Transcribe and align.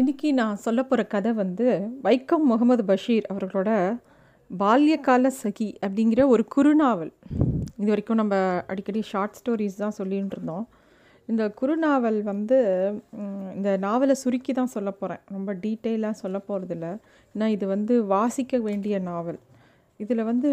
இன்றைக்கி 0.00 0.28
நான் 0.32 0.60
சொல்ல 0.64 0.80
போகிற 0.82 1.02
கதை 1.12 1.30
வந்து 1.32 1.64
வைக்கம் 2.04 2.44
முகமது 2.50 2.82
பஷீர் 2.90 3.24
அவர்களோட 3.32 3.70
பால்யகால 4.50 5.30
சகி 5.40 5.66
அப்படிங்கிற 5.86 6.20
ஒரு 6.34 6.42
குறுநாவல். 6.54 7.10
இது 7.80 7.88
வரைக்கும் 7.92 8.20
நம்ம 8.20 8.36
அடிக்கடி 8.72 9.00
ஷார்ட் 9.10 9.38
ஸ்டோரிஸ் 9.38 9.80
தான் 9.82 9.96
சொல்லிகிட்டு 9.98 10.36
இருந்தோம். 10.36 10.66
இந்த 11.28 11.42
குறுநாவல் 11.60 12.20
வந்து 12.22 12.58
இந்த 13.56 13.72
நாவலை 13.86 14.16
சுருக்கி 14.22 14.54
தான் 14.60 14.72
சொல்ல 14.76 14.92
போகிறேன் 15.00 15.22
ரொம்ப 15.36 15.56
டீட்டெயிலாக 15.64 16.20
சொல்ல 16.22 16.40
போகிறதில்ல 16.48 16.90
ஏன்னா 17.34 17.48
இது 17.56 17.66
வந்து 17.74 17.96
வாசிக்க 18.14 18.60
வேண்டிய 18.68 19.00
நாவல். 19.10 19.40
இதில் 20.00 20.28
வந்து 20.32 20.52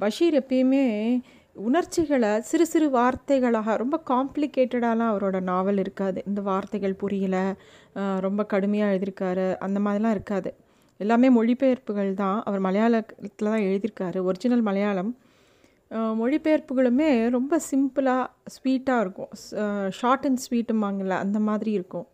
பஷீர் 0.00 0.40
எப்பயுமே 0.42 0.84
உணர்ச்சிகளை 1.56 2.30
சிறு 2.48 2.64
சிறு 2.70 2.86
வார்த்தைகளாக 2.96 3.76
ரொம்ப 3.82 3.96
காம்ப்ளிகேட்டடாலாம் 4.10 5.10
அவரோட 5.12 5.38
நாவல் 5.50 5.80
இருக்காது. 5.82 6.18
இந்த 6.28 6.40
வார்த்தைகள் 6.48 7.00
புரியல 7.02 7.36
ரொம்ப 8.26 8.44
கடுமையாக 8.52 8.92
எழுதியிருக்காரு 8.92 9.46
அந்த 9.66 9.80
மாதிரிலாம் 9.84 10.16
இருக்காது. 10.16 10.50
எல்லாமே 11.00 11.28
மொழிபெயர்ப்புகள் 11.36 12.10
தான். 12.22 12.38
அவர் 12.46 12.64
மலையாளத்தில் 12.66 13.48
தான் 13.50 13.66
எழுதியிருக்காரு. 13.68 14.18
ஒரிஜினல் 14.28 14.64
மலையாளம். 14.68 15.12
மொழிபெயர்ப்புகளுமே 16.20 17.10
ரொம்ப 17.36 17.60
சிம்பிளாக 17.70 18.24
ஸ்வீட்டாக 18.54 19.02
இருக்கும். 19.04 19.32
ஷார்ட் 20.00 20.26
அண்ட் 20.28 20.44
ஸ்வீட்டுமாங்கல்ல 20.46 21.16
அந்த 21.24 21.38
மாதிரி 21.48 21.72
இருக்கும். 21.78 22.06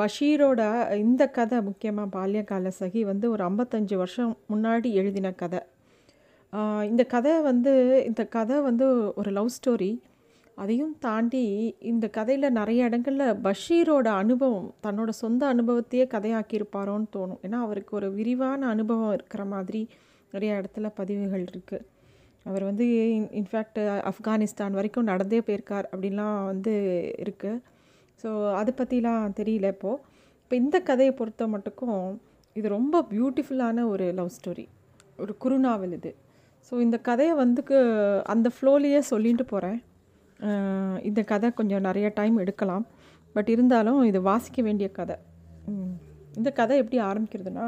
பஷீரோட 0.00 0.62
இந்த 1.04 1.22
கதை 1.36 1.58
முக்கியமாக 1.68 2.08
பால்யகால 2.16 2.70
சகி 2.80 3.02
வந்து 3.10 3.26
ஒரு 3.34 3.42
ஐம்பத்தஞ்சு 3.50 3.94
வருஷம் 3.94 4.32
முன்னாடி 4.52 4.88
எழுதின 5.02 5.30
கதை. 5.42 5.60
இந்த 6.88 7.04
கதை 7.04 7.40
வந்து 7.40 7.72
இந்த 8.06 8.26
கதை 8.26 8.60
வந்து 8.60 9.12
ஒரு 9.14 9.30
லவ் 9.30 9.50
ஸ்டோரி 9.56 9.90
அதையும் 10.54 10.94
தாண்டி 10.98 11.74
இந்த 11.78 12.08
கதையில் 12.08 12.46
நிறைய 12.50 12.84
இடங்களில் 12.84 13.36
பஷீரோட 13.44 14.08
அனுபவம் 14.22 14.74
தன்னோட 14.82 15.08
சொந்த 15.08 15.42
அனுபவத்தையே 15.54 16.04
கதையாக்கியிருப்பாரோன்னு 16.14 17.08
தோணும். 17.16 17.40
ஏன்னா 17.42 17.58
அவருக்கு 17.66 17.96
ஒரு 17.96 18.14
விரிவான 18.14 18.66
அனுபவம் 18.66 19.12
இருக்கிற 19.12 19.44
மாதிரி 19.44 19.88
நிறைய 20.32 20.58
இடத்துல 20.60 20.88
பதிவுகள் 20.94 21.44
இருக்குது 21.52 21.86
அவர் 22.46 22.64
வந்து 22.64 22.84
இன்ஃபேக்ட் 23.40 23.80
ஆப்கானிஸ்தான் 24.10 24.76
வரைக்கும் 24.78 25.04
நடந்தே 25.04 25.40
போயிருக்கார் 25.40 25.86
அப்படின்லாம் 25.92 26.44
வந்து 26.44 26.74
இருக்குது 27.24 27.60
ஸோ 28.24 28.28
அதை 28.52 28.72
பற்றிலாம் 28.80 29.36
தெரியல 29.40 29.68
இப்போது 29.68 30.00
இப்போ 30.42 30.56
இந்த 30.56 30.80
கதையை 30.80 31.12
பொறுத்த 31.14 31.46
மட்டுக்கும் 31.46 32.18
இது 32.56 32.68
ரொம்ப 32.68 33.02
பியூட்டிஃபுல்லான 33.10 33.86
ஒரு 33.88 34.12
லவ் 34.12 34.34
ஸ்டோரி 34.38 34.66
ஒரு 35.16 35.32
குறுநாவல் 35.38 35.92
இது. 35.92 36.12
ஸோ 36.70 36.76
இந்த 36.86 36.96
கதையை 37.08 37.34
வந்து 37.42 37.62
அந்த 38.32 38.48
ஃப்ளோலேயே 38.56 39.00
சொல்லிட்டு 39.12 39.44
போகிறேன் 39.52 39.78
இந்த 41.08 41.20
கதை 41.30 41.48
கொஞ்சம் 41.60 41.86
நிறைய 41.86 42.06
டைம் 42.18 42.36
எடுக்கலாம். 42.42 42.84
பட் 43.34 43.50
இருந்தாலும் 43.54 43.98
இது 44.10 44.18
வாசிக்க 44.28 44.60
வேண்டிய 44.68 44.88
கதை. 44.98 45.16
இந்த 46.38 46.48
கதை 46.58 46.76
எப்படி 46.82 46.98
ஆரம்பிக்கிறதுனா 47.08 47.66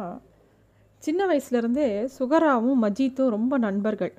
சின்ன 1.02 1.26
வயசுலேருந்தே 1.30 1.88
சுகராவும் 2.18 2.80
மஜீத்தும் 2.84 3.34
ரொம்ப 3.36 3.54
நண்பர்கள். 3.66 4.12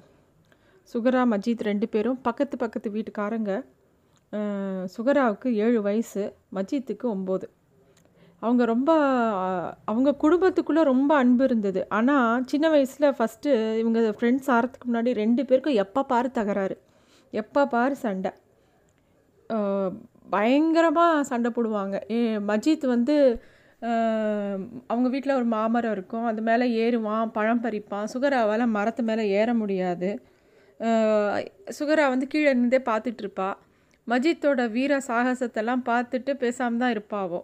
சுகரா 0.94 1.22
மஜீத் 1.34 1.68
ரெண்டு 1.70 1.88
பேரும் 1.94 2.20
பக்கத்து 2.28 2.56
பக்கத்து 2.64 2.90
வீட்டுக்காரங்க. 2.95 3.52
சுகராவுக்கு 4.95 5.50
ஏழு 5.66 5.80
வயசு 5.88 6.23
மஜீத்துக்கு 6.58 7.06
ஒம்பது. 7.16 7.47
அவங்க 8.46 8.64
ரொம்ப 8.72 8.92
அவங்க 9.92 10.10
குடும்பத்துக்குள்ளே 10.24 10.84
ரொம்ப 10.92 11.12
அன்பு 11.22 11.44
இருந்தது. 11.50 11.82
ஆனால் 11.98 12.44
சின்ன 12.52 12.70
வயசில் 12.74 13.16
ஃபஸ்ட்டு 13.18 13.52
இவங்க 13.82 14.00
ஃப்ரெண்ட்ஸ் 14.18 14.50
ஆகிறதுக்கு 14.56 14.90
முன்னாடி 14.90 15.12
ரெண்டு 15.24 15.42
பேருக்கும் 15.50 15.80
எப்போ 15.84 16.04
பாரு 16.12 16.30
தகராறு. 16.40 16.76
எப்போ 17.34 17.62
பாரு 17.74 17.96
சண்டை. 18.06 18.32
பயங்கரமாக 20.36 21.24
சண்டை 21.32 21.50
போடுவாங்க. 21.56 21.96
மஜித் 22.50 22.86
வந்து 22.96 23.16
அவங்க 24.92 25.08
வீட்டில் 25.14 25.38
ஒரு 25.40 25.48
மாமரம் 25.56 25.94
இருக்கும். 25.96 26.28
அது 26.32 26.42
மேலே 26.50 26.66
ஏறுவான் 26.84 27.34
பழம் 27.38 27.64
பறிப்பான். 27.66 28.10
சுகராவால் 28.14 28.74
மரத்து 28.78 29.04
மேலே 29.10 29.24
ஏற 29.40 29.50
முடியாது. 29.62 30.09
சுகரா 31.78 32.06
வந்து 32.14 32.28
கீழே 32.34 32.48
இருந்தே 32.53 32.80
பார்த்துட்ருப்பா 32.92 33.50
மஜித்தோட 34.08 34.62
வீர 34.76 34.94
சாகசத்தெல்லாம் 35.09 35.84
பார்த்துட்டு 35.90 36.32
பேசாமல் 36.44 36.82
தான் 36.82 36.94
இருப்பாவோ 36.96 37.40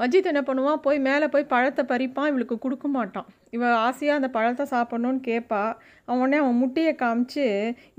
மஜித் 0.00 0.28
என்ன 0.30 0.40
பண்ணுவான்? 0.46 0.80
போய் 0.84 0.98
மேலே 1.06 1.26
போய் 1.34 1.50
பழத்தை 1.52 1.82
பறிப்பான் 1.90 2.30
இவளுக்கு 2.30 2.56
கொடுக்க 2.64 2.86
மாட்டான். 2.88 3.28
இவள் 3.56 3.76
ஆசையாக 3.86 4.18
அந்த 4.20 4.28
பழத்தை 4.36 4.64
சாப்பிட்ணுன்னு 4.72 5.20
கேட்பா 5.28 5.60
அவன் 6.06 6.20
உடனே 6.22 6.38
அவன் 6.42 6.60
முட்டையை 6.62 6.92
காமிச்சு 7.02 7.44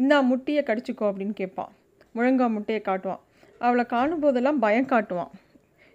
இந்தா 0.01 0.17
முட்டையை 0.31 0.63
கடிச்சிக்கோ 0.69 1.05
அப்படின்னு 1.09 1.35
கேட்பான் 1.41 1.71
முழங்கா 2.17 2.47
முட்டையை 2.57 2.81
காட்டுவான். 2.89 3.23
அவளை 3.65 3.83
காணும் 3.93 4.23
போதெல்லாம் 4.25 4.59
பயம் 4.65 4.91
காட்டுவான். 4.93 5.31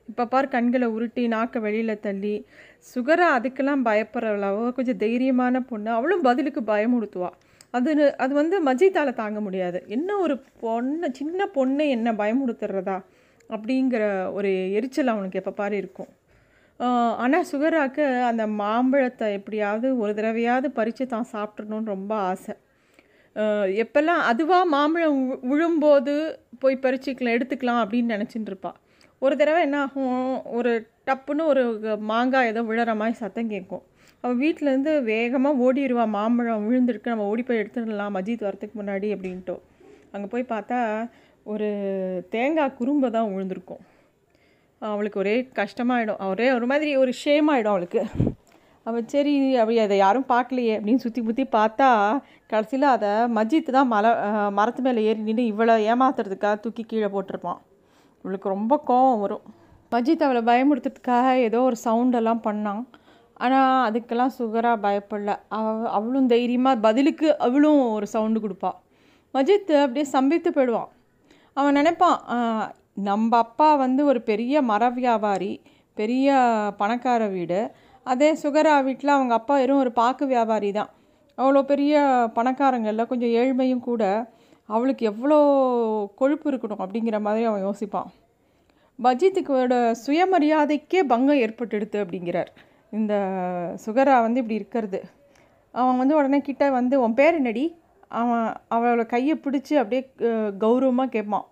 இப்போ 0.09 0.25
பார் 0.33 0.53
கண்களை 0.55 0.87
உருட்டி 0.95 1.23
நாக்கை 1.35 1.59
வெளியில் 1.65 2.03
தள்ளி 2.07 2.35
சுகரா 2.93 3.27
அதுக்கெல்லாம் 3.37 3.83
பயப்படுறவளவோ 3.89 4.65
கொஞ்சம் 4.79 5.01
தைரியமான 5.05 5.61
பொண்ணு. 5.71 5.91
அவளும் 5.99 6.27
பதிலுக்கு 6.29 6.61
பயமுடுத்துவாள் 6.73 7.37
அது 7.79 7.91
அது 8.25 8.33
வந்து 8.41 8.57
மஜித்தால் 8.69 9.19
தாங்க 9.21 9.39
முடியாது. 9.47 9.79
என்ன 9.97 10.17
ஒரு 10.25 10.35
பொண்ணு 10.63 11.09
சின்ன 11.19 11.47
பொண்ணு 11.57 11.85
என்ன 11.97 12.09
பயமுடுத்துறதா 12.21 12.97
அப்படிங்கிற 13.55 14.03
ஒரு 14.39 14.51
எரிச்சல் 14.79 15.13
அவனுக்கு 15.15 15.41
எப்போ 15.41 15.53
பாரு 15.61 15.77
இருக்கும். 15.83 16.11
ஆனால் 17.23 17.47
சுகராக்கு 17.51 18.05
அந்த 18.31 18.45
மாம்பழத்தை 18.61 19.27
எப்படியாவது 19.39 19.89
ஒரு 20.03 20.13
தடவையாவது 20.19 20.69
பறித்து 20.79 21.05
தான் 21.15 21.31
சாப்பிட்றணும்னு 21.35 21.93
ரொம்ப 21.95 22.13
ஆசை. 22.31 22.55
எப்போல்லாம் 23.83 24.23
அதுவாக 24.31 24.65
மாம்பழம் 24.77 25.19
விழும்போது 25.51 26.15
போய் 26.63 26.83
பறிச்சுக்கலாம் 26.85 27.37
எடுத்துக்கலாம் 27.37 27.83
அப்படின்னு 27.83 28.15
நினச்சிட்டு 28.17 28.51
இருப்பாள் 28.53 28.79
ஒரு 29.23 29.35
தடவை 29.41 29.61
என்ன 29.67 29.79
ஆகும் 29.85 30.17
ஒரு 30.59 30.71
டப்புன்னு 31.09 31.45
ஒரு 31.53 31.63
மாங்காய் 32.11 32.51
ஏதோ 32.53 32.61
விழற 32.71 32.93
மாதிரி 33.01 33.17
சத்தம் 33.23 33.53
கேட்கும். 33.55 33.85
அவள் 34.25 34.41
வீட்டிலேருந்து 34.43 34.93
வேகமாக 35.11 35.63
ஓடிடுவா 35.67 36.05
மாம்பழம் 36.17 36.65
விழுந்திருக்கு 36.69 37.13
நம்ம 37.13 37.27
ஓடி 37.33 37.43
போய் 37.49 37.61
எடுத்துடலாம் 37.63 38.17
மஜித் 38.17 38.47
வரத்துக்கு 38.47 38.77
முன்னாடி 38.81 39.09
அப்படின்ட்டு. 39.17 39.57
அங்கே 40.15 40.29
போய் 40.33 40.53
பார்த்தா 40.55 40.79
ஒரு 41.47 41.69
தேங்காய் 42.35 42.77
குறும்பை 42.79 43.09
தான் 43.17 43.31
விழுந்திருக்கும் 43.35 43.85
அவளுக்கு 44.83 45.19
ஒரே 45.23 45.35
கஷ்டமாயிடும். 45.59 46.21
ஒரே 46.33 46.47
ஒரு 46.57 46.67
மாதிரி 46.71 46.91
ஒரு 47.03 47.13
ஷேம் 47.23 47.49
ஆகிடும் 47.53 47.73
அவளுக்கு. 47.75 48.03
அவள் 48.87 49.09
சரி 49.13 49.33
அவள் 49.63 49.81
அதை 49.85 49.97
யாரும் 50.03 50.29
பார்க்கலையே 50.31 50.75
அப்படின்னு 50.77 51.03
சுற்றி 51.05 51.21
முற்றி 51.27 51.45
பார்த்தா 51.57 51.89
கடைசியில் 52.53 52.87
அதை 52.93 53.11
மஜித் 53.39 53.75
தான் 53.77 53.91
மலை 53.95 54.11
மரத்து 54.59 54.83
மேலே 54.87 55.01
ஏறி 55.09 55.21
நின்று 55.27 55.45
இவளை 55.53 55.75
ஏமாத்துறதுக்காக 55.93 56.55
தூக்கி 56.65 56.83
கீழே 56.93 57.09
போட்டிருப்பான். 57.15 57.61
இவளுக்கு 58.25 58.55
ரொம்ப 58.55 58.75
கோவம் 58.91 59.21
வரும். 59.25 59.45
மஜித் 59.93 60.25
அவளை 60.27 60.43
பயமுறுத்துறதுக்காக 60.51 61.27
ஏதோ 61.49 61.61
ஒரு 61.69 61.79
சவுண்டெல்லாம் 61.87 62.43
பண்ணான். 62.47 62.83
ஆனால் 63.45 63.85
அதுக்கெல்லாம் 63.89 64.35
சுகராக 64.39 64.79
பயப்படல. 64.87 65.35
அவ 65.59 65.75
அவளும் 65.99 66.31
தைரியமாக 66.35 66.83
பதிலுக்கு 66.87 67.29
அவளும் 67.49 67.83
ஒரு 67.97 68.09
சவுண்டு 68.15 68.41
கொடுப்பாள் 68.47 68.79
மஜித் 69.35 69.71
அப்படியே 69.85 70.07
சம்பித்து 70.17 70.51
போயிடுவான். 70.57 70.91
அவன் 71.57 71.79
நினைப்பான் 71.81 72.19
நம்ம 73.09 73.37
அப்பா 73.45 73.69
வந்து 73.85 74.03
ஒரு 74.11 74.21
பெரிய 74.31 74.63
மர 74.71 74.83
வியாபாரி 74.99 75.53
பெரிய 75.97 76.29
பணக்கார 76.81 77.23
வீடு. 77.37 77.61
அதே 78.07 78.29
சுகரா 78.43 78.75
வீட்டில் 78.87 79.17
அவங்க 79.17 79.33
அப்பா 79.39 79.55
வெறும் 79.61 79.81
ஒரு 79.85 79.91
பாக்கு 79.99 80.25
வியாபாரி 80.27 80.71
தான். 80.79 80.91
அவ்வளோ 81.39 81.61
பெரிய 81.73 81.95
பணக்காரங்களில் 82.39 83.11
கொஞ்சம் 83.11 83.35
ஏழ்மையும் 83.41 83.87
கூட 83.89 84.03
அவளுக்கு 84.69 85.05
எவ்வளோ 85.11 85.39
கொழுப்பு 86.21 86.47
இருக்கணும் 86.51 86.83
அப்படிங்கிற 86.85 87.19
மாதிரி 87.27 87.45
அவன் 87.51 87.65
யோசிப்பான். 87.69 88.09
பஜித்துக்கோட 88.99 89.75
சுயமரியாதைக்கே 90.05 91.01
பங்கம் 91.13 91.43
ஏற்பட்டுடுது 91.45 91.99
அப்படிங்கிறார். 92.05 92.51
இந்த 92.93 93.15
சுகரா 93.85 94.17
வந்து 94.27 94.41
இப்படி 94.43 94.61
இருக்கிறது. 94.61 95.01
அவன் 95.75 96.01
வந்து 96.03 96.15
உடனே 96.21 96.41
கிட்ட 96.49 96.65
வந்து 96.79 96.95
உன் 97.05 97.19
பேர் 97.21 97.39
என்னடி? 97.41 97.65
அவன் 98.11 98.53
அவளோட 98.71 99.07
கையை 99.07 99.37
பிடிச்சி 99.37 99.75
அப்படியே 99.75 100.13
கௌரவமாக 100.59 101.09
கேட்பான். 101.09 101.45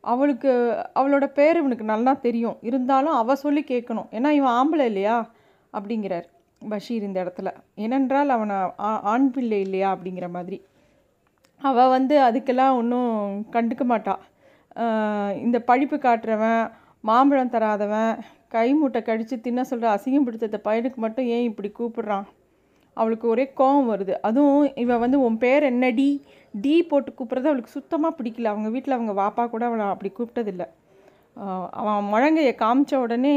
அவளுக்கு 0.00 0.76
அவளோட 0.94 1.26
பேர் 1.26 1.56
இவனுக்கு 1.56 1.84
நல்லா 1.84 2.12
தெரியும். 2.12 2.56
இருந்தாலும் 2.60 3.12
அவள் 3.12 3.36
சொல்லி 3.36 3.64
கேட்கணும். 3.68 4.06
ஏன்னா 4.10 4.28
இவன் 4.28 4.48
ஆம்பளை 4.48 4.84
இல்லையா? 4.84 5.30
அப்படிங்கிறார் 5.72 6.24
பஷீர் 6.68 7.02
இந்த 7.02 7.24
இடத்துல. 7.24 7.52
ஏனென்றால் 7.74 8.28
அவனை 8.28 8.56
ஆ- 8.56 9.00
ஆண் 9.00 9.30
பிள்ளை 9.30 9.60
இல்லையா? 9.60 9.96
அப்படிங்கிற 9.96 10.30
மாதிரி. 10.30 10.64
அவள் 11.60 11.88
வந்து 11.88 12.20
அதுக்கெல்லாம் 12.20 12.74
ஒன்றும் 12.74 13.46
கண்டுக்க 13.52 13.84
மாட்டாள் 13.84 14.18
இந்த 15.36 15.62
பழிப்பு 15.66 15.98
காட்டுறவன் 15.98 16.70
மாம்பழம் 17.00 17.50
தராதவன் 17.50 18.18
கை 18.48 18.74
மூட்டை 18.74 19.02
கடித்து 19.02 19.40
தின்ன 19.40 19.64
சொல்கிற 19.64 19.94
அசிங்கம் 19.94 20.22
பிடித்த 20.22 20.60
பையனுக்கு 20.64 20.94
மட்டும் 20.94 21.24
ஏன் 21.24 21.42
இப்படி 21.42 21.72
கூப்பிடுறான்? 21.78 22.22
அவளுக்கு 23.00 23.26
ஒரே 23.32 23.44
கோவம் 23.60 23.90
வருது. 23.92 24.14
அதுவும் 24.28 24.66
இவன் 24.84 25.02
வந்து 25.04 25.18
உன் 25.26 25.38
பேர் 25.44 25.70
என்ன 25.72 25.90
டி 25.98 26.08
டி 26.64 26.74
போட்டு 26.90 27.10
கூப்பிட்றது 27.12 27.50
அவளுக்கு 27.50 27.76
சுத்தமாக 27.78 28.16
பிடிக்கல. 28.18 28.50
அவங்க 28.52 28.68
வீட்டில் 28.74 28.96
அவங்க 28.98 29.14
வாப்பா 29.22 29.44
கூட 29.54 29.64
அவளை 29.68 29.86
அப்படி 29.94 30.10
கூப்பிட்டதில்ல. 30.18 30.66
அவன் 31.80 32.10
முழங்கையை 32.12 32.52
காமிச்ச 32.62 32.94
உடனே 33.04 33.36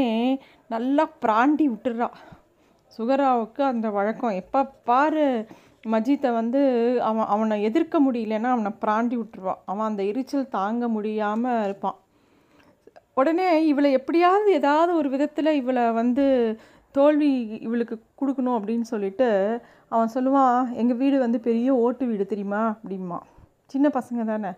நல்லா 0.74 1.04
பிராண்டி 1.24 1.66
விட்டுறா. 1.72 2.08
சுகராவுக்கு 2.98 3.62
அந்த 3.72 3.86
வழக்கம். 3.98 4.38
எப்போ 4.42 4.60
பாரு 4.90 5.26
மஜித்தை 5.92 6.30
வந்து 6.38 6.60
அவன் 7.08 7.28
அவனை 7.34 7.56
எதிர்க்க 7.68 7.96
முடியலன்னா 8.06 8.48
அவனை 8.54 8.72
பிராண்டி 8.82 9.16
விட்டுருவான் 9.18 9.60
அவன் 9.70 9.88
அந்த 9.90 10.02
எரிச்சல் 10.10 10.52
தாங்க 10.56 10.84
முடியாமல் 10.96 11.62
இருப்பான். 11.66 11.98
உடனே 13.20 13.46
இவளை 13.70 13.88
எப்படியாவது 13.98 14.50
ஏதாவது 14.58 14.92
ஒரு 15.00 15.08
விதத்தில் 15.14 15.58
இவளை 15.60 15.84
வந்து 16.00 16.26
தோல்வி 16.96 17.30
இவளுக்கு 17.66 17.96
கொடுக்கணும் 18.20 18.56
அப்படின்னு 18.58 18.86
சொல்லிட்டு 18.92 19.28
அவன் 19.94 20.12
சொல்லுவான் 20.14 20.72
எங்கள் 20.80 20.98
வீடு 21.02 21.16
வந்து 21.18 21.38
பெரிய 21.48 21.68
ஓட்டு 21.84 22.04
வீடு 22.06 22.24
தெரியுமா? 22.32 22.62
அப்படிமா 22.82 23.18
சின்ன 23.72 23.86
பசங்க 23.98 24.24
தானே. 24.30 24.50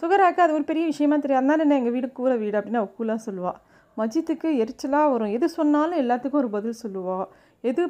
சுகராக்கு 0.00 0.42
அது 0.44 0.52
ஒரு 0.58 0.64
பெரிய 0.70 0.84
விஷயமா 0.90 1.16
தெரியும் 1.16 1.40
அதனால 1.42 1.64
என்ன 1.64 1.78
எங்கள் 1.80 1.94
வீடு 1.96 2.08
கூரை 2.18 2.36
வீடு? 2.42 2.56
அப்படின்னு 2.58 2.80
அவள் 2.80 2.96
கூலாக 2.98 3.18
சொல்லுவாள் 3.28 3.58
மஜித்துக்கு 4.00 4.48
எரிச்சலாக 4.62 5.10
வரும். 5.14 5.32
எது 5.36 5.46
சொன்னாலும் 5.48 6.00
எல்லாத்துக்கும் 6.02 6.40
ஒரு 6.42 6.50
பதில் 6.56 6.80
சொல்லுவாள் 6.82 7.26
எது 7.70 7.82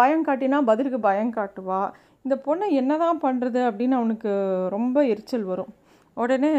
பயம் 0.00 0.26
காட்டினா 0.26 0.60
பதிலுக்கு 0.70 1.00
பயம் 1.08 1.32
காட்டுவா. 1.38 1.80
இந்த 2.24 2.36
பொண்ணை 2.46 2.68
என்ன 2.80 2.92
தான் 3.04 3.22
பண்ணுறது 3.24 3.60
அப்படின்னு 3.70 3.96
அவனுக்கு 4.00 4.30
ரொம்ப 4.76 4.98
எரிச்சல் 5.12 5.48
வரும். 5.52 5.72
உடனே 6.14 6.52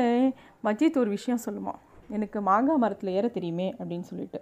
மஜித் 0.63 1.01
ஒரு 1.03 1.09
விஷயம் 1.18 1.44
சொல்லுவான் 1.45 1.79
எனக்கு 2.15 2.41
மாங்காய் 2.50 2.83
மரத்தில் 2.83 3.15
ஏற 3.19 3.27
தெரியுமே 3.38 3.68
அப்படின்னு 3.79 4.07
சொல்லிட்டு. 4.11 4.41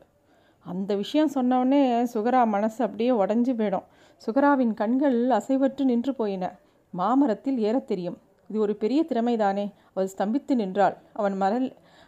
அந்த 0.63 0.95
விஷயம் 0.95 1.31
சொன்னவுடனே 1.35 1.81
சுகரா 2.13 2.41
மனசு 2.47 2.83
அப்படியே 2.83 3.11
உடஞ்சி 3.11 3.53
போயிடும். 3.59 3.87
சுகராவின் 4.25 4.73
கண்கள் 4.73 5.27
அசைவற்று 5.27 5.83
நின்று 5.83 6.15
போயின. 6.15 6.55
மாமரத்தில் 6.89 7.59
ஏற 7.59 7.79
தெரியும். 7.79 8.17
இது 8.49 8.59
ஒரு 8.59 8.75
பெரிய 8.75 9.05
திறமைதானே? 9.07 9.65
அவள் 9.93 10.09
ஸ்தம்பித்து 10.17 10.55
நின்றாள். 10.55 10.97
அவன் 11.13 11.37
மரல் 11.37 11.67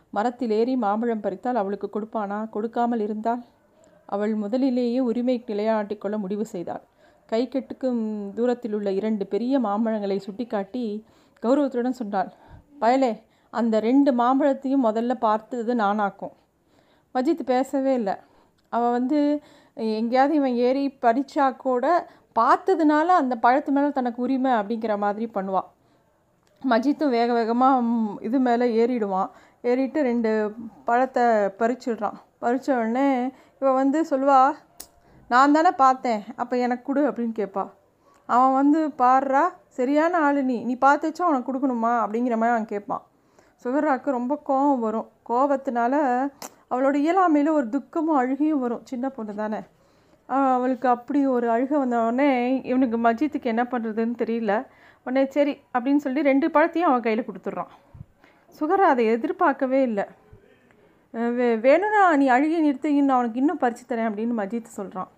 மரத்தில் 0.10 0.52
ஏறி 0.52 0.76
மாம்பழம் 0.76 1.20
பறித்தால் 1.20 1.56
அவளுக்கு 1.56 1.90
கொடுப்பானா? 1.94 2.50
கொடுக்காமல் 2.50 3.00
இருந்தால்? 3.00 3.44
அவள் 4.06 4.36
முதலிலேயே 4.36 5.00
உரிமை 5.00 5.44
நிலையாட்டி 5.48 5.98
கொள்ள 5.98 6.18
முடிவு 6.18 6.46
செய்தாள். 6.46 6.84
கை 7.26 7.48
கெட்டுக்கும் 7.48 8.34
தூரத்தில் 8.34 8.74
உள்ள 8.74 8.92
இரண்டு 8.92 9.26
பெரிய 9.26 9.60
மாம்பழங்களை 9.60 10.18
சுட்டிக்காட்டி 10.18 11.06
கௌரவத்துடன் 11.44 12.00
சொன்னாள் 12.02 12.32
பயலே 12.82 13.22
அந்த 13.50 13.80
ரெண்டு 13.80 14.12
மாம்பழத்தையும் 14.14 14.84
முதல்ல 14.84 15.14
பார்த்தது 15.14 15.76
நானாக்கும். 15.76 16.34
மஜித் 17.14 17.44
பேசவே 17.46 17.94
இல்லை. 17.94 18.16
அவள் 18.76 18.96
வந்து 18.98 19.20
எங்கேயாவது 20.00 20.34
இவன் 20.40 20.58
ஏறி 20.68 20.84
பறிச்சா 21.06 21.46
கூட 21.66 21.86
பார்த்ததுனால 22.40 23.08
அந்த 23.22 23.36
பழத்து 23.46 23.72
மேலே 23.76 23.90
தனக்கு 23.98 24.20
உரிமை 24.26 24.52
அப்படிங்கிற 24.60 24.94
மாதிரி 25.06 25.28
பண்ணுவாள் 25.38 25.70
மஜித்தும் 26.62 27.14
வேக 27.16 27.30
வேகமாக 27.38 27.82
இது 28.28 28.38
மேலே 28.46 28.66
ஏறிடுவான். 28.82 29.30
ஏறிட்டு 29.70 30.00
ரெண்டு 30.08 30.32
பழத்தை 30.88 31.24
பறிச்சிடுறான். 31.60 32.18
பறித்த 32.42 32.68
உடனே 32.78 33.08
இவன் 33.60 33.78
வந்து 33.82 34.00
சொல்லுவா 34.12 34.40
நான் 35.30 35.56
தானே 35.56 35.72
பார்த்தேன் 35.84 36.22
அப்போ 36.42 36.56
எனக்கு 36.66 36.86
கொடு 36.88 37.02
அப்படின்னு 37.10 37.36
கேட்பா 37.40 37.64
அவன் 38.30 38.56
வந்து 38.60 38.80
பாடுறா 39.02 39.44
சரியான 39.78 40.20
ஆள் 40.26 40.40
நீ. 40.50 40.58
நீ 40.68 40.74
பார்த்து 40.86 41.08
வச்சா 41.10 41.30
உனக்கு 41.32 41.50
கொடுக்கணுமா? 41.50 41.94
அப்படிங்கிற 42.04 42.36
மாதிரி 42.42 42.56
அவன் 42.56 42.72
கேட்பான் 42.74 43.04
சுகராக்கு 43.64 44.18
ரொம்ப 44.18 44.34
கோபம் 44.50 44.84
வரும். 44.86 45.08
கோபத்தினால 45.30 45.96
அவளோட 46.72 46.96
இயலாமையில் 47.06 47.56
ஒரு 47.58 47.68
துக்கமும் 47.70 48.20
அழுகையும் 48.22 48.64
வரும். 48.66 48.86
சின்ன 48.92 49.10
பொண்ணு 49.10 49.36
தானே. 49.36 49.60
அவளுக்கு 50.56 50.88
அப்படி 50.90 51.20
ஒரு 51.36 51.48
அழுகை 51.50 51.78
வந்தோடனே 51.78 52.30
இவனுக்கு 52.66 52.98
மஜித்துக்கு 52.98 53.52
என்ன 53.54 53.64
பண்ணுறதுன்னு 53.64 54.16
தெரியல. 54.24 54.54
உடனே 55.06 55.24
சரி 55.36 55.54
அப்படின்னு 55.78 56.04
சொல்லி 56.06 56.22
ரெண்டு 56.30 56.48
பழத்தையும் 56.48 56.90
அவன் 56.90 57.06
கையில் 57.08 57.26
கொடுத்துட்றான். 57.28 57.74
சுகரா 58.60 58.86
அதை 58.94 59.06
எதிர்பார்க்கவே 59.06 59.82
இல்லை. 59.90 60.06
வே 61.38 61.48
வேணும்னா 61.66 62.16
நீ 62.22 62.26
அழுகி 62.30 62.58
நிறுத்தி 62.66 62.90
இன்னும் 62.96 63.16
அவனுக்கு 63.16 63.40
இன்னும் 63.40 63.62
பறித்து 63.64 63.84
தரேன் 63.90 64.08
அப்படின்னு 64.10 64.36
மஜித் 64.42 64.76
சொல்கிறான் 64.78 65.12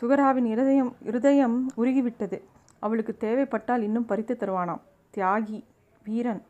சுகராவின் 0.00 0.48
இருதயம் 0.54 0.92
இருதயம் 1.10 1.56
உருகிவிட்டது. 1.76 2.38
அவளுக்கு 2.84 3.12
தேவைப்பட்டால் 3.24 3.82
இன்னும் 3.82 4.08
பறித்து 4.10 4.34
தருவானாம். 4.40 4.82
தியாகி 5.14 5.58
வீரன். 6.06 6.42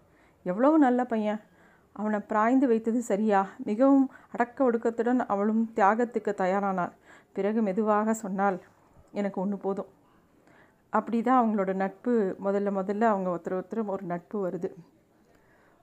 எவ்வளவு 0.43 0.76
நல்ல 0.78 1.00
பையன். 1.12 1.40
அவனை 1.97 2.19
பிராய்ந்து 2.31 2.67
வைத்தது 2.73 3.00
சரியா? 3.11 3.41
மிகவும் 3.69 4.06
அடக்க 4.35 4.59
ஒடுக்கத்துடன் 4.69 5.21
அவளும் 5.33 5.62
தியாகத்துக்கு 5.79 6.33
தயாரானாள். 6.43 6.94
பிறகு 7.37 7.61
மெதுவாக 7.69 8.15
சொன்னால் 8.23 8.59
எனக்கு 9.21 9.39
ஒன்று 9.44 9.59
போதும். 9.67 9.91
அப்படி 10.93 11.19
தான் 11.23 11.41
அவங்களோட 11.41 11.73
நட்பு 11.83 12.12
முதல்ல 12.47 12.71
முதல்ல 12.79 13.05
அவங்க 13.12 13.29
ஒருத்தர் 13.35 13.59
ஒருத்தர் 13.59 13.93
ஒரு 13.94 14.05
நட்பு 14.12 14.37
வருது. 14.47 14.71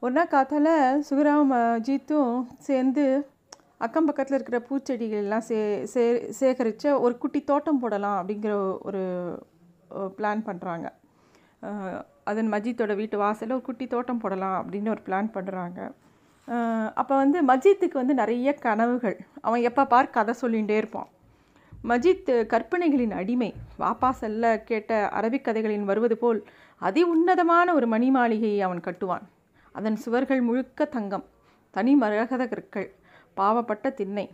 ஒரு 0.04 0.14
நாள் 0.18 0.34
காத்தால் 0.34 0.74
சுகராம் 1.08 1.54
அஜித்தும் 1.58 2.34
சேர்ந்து 2.68 3.04
அக்கம் 3.86 4.08
பக்கத்தில் 4.08 4.38
இருக்கிற 4.38 4.58
பூச்செடிகள் 4.68 5.24
எல்லாம் 5.26 5.44
சே 5.50 5.58
சே 5.94 6.04
சேகரித்த 6.40 6.94
ஒரு 7.06 7.14
குட்டி 7.18 7.40
தோட்டம் 7.50 7.82
போடலாம் 7.84 8.18
அப்படிங்கிற 8.20 8.54
ஒரு 8.90 9.02
பிளான் 10.18 10.42
பண்ணுறாங்க 10.48 10.88
அதன் 12.30 12.50
மஜித்தோட 12.54 12.94
வீட்டு 13.00 13.18
வாசலில் 13.24 13.56
ஒரு 13.58 13.66
குட்டி 13.68 13.86
தோட்டம் 13.88 14.22
போடலாம் 14.24 14.58
அப்படின்னு 14.60 14.94
ஒரு 14.96 15.04
பிளான் 15.08 15.30
பண்ணுறாங்க 15.36 15.80
அப்போ 17.00 17.14
வந்து 17.22 17.40
மஜித்துக்கு 17.50 17.98
வந்து 18.02 18.14
நிறைய 18.20 18.50
கனவுகள். 18.66 19.18
அவன் 19.48 19.66
எப்போ 19.70 19.84
பார் 19.92 20.14
கதை 20.16 20.34
சொல்லிகிட்டே 20.42 20.78
இருப்பான். 20.82 21.10
மஜித் 21.90 22.32
கற்பனைகளின் 22.54 23.14
அடிமை. 23.20 23.50
வாப்பா 23.82 24.10
செல்ல 24.22 24.44
கேட்ட 24.70 24.94
அரபிக் 25.20 25.46
கதைகளின் 25.48 25.86
வருவது 25.90 26.16
போல் 26.24 26.40
அதி 26.82 27.02
உன்னதமான 27.14 27.68
ஒரு 27.78 27.88
மணி 27.94 28.10
மாளிகையை 28.16 28.60
அவன் 28.68 28.86
கட்டுவான். 28.88 29.26
அதன் 29.76 29.98
சுவர்கள் 30.04 30.42
முழுக்க 30.48 30.86
தங்கம். 30.96 31.26
தனி 31.74 31.94
மரகத 32.02 32.44
கற்கள் 32.54 32.90
பாவப்பட்ட 33.38 33.94
திண்ணை. 34.00 34.28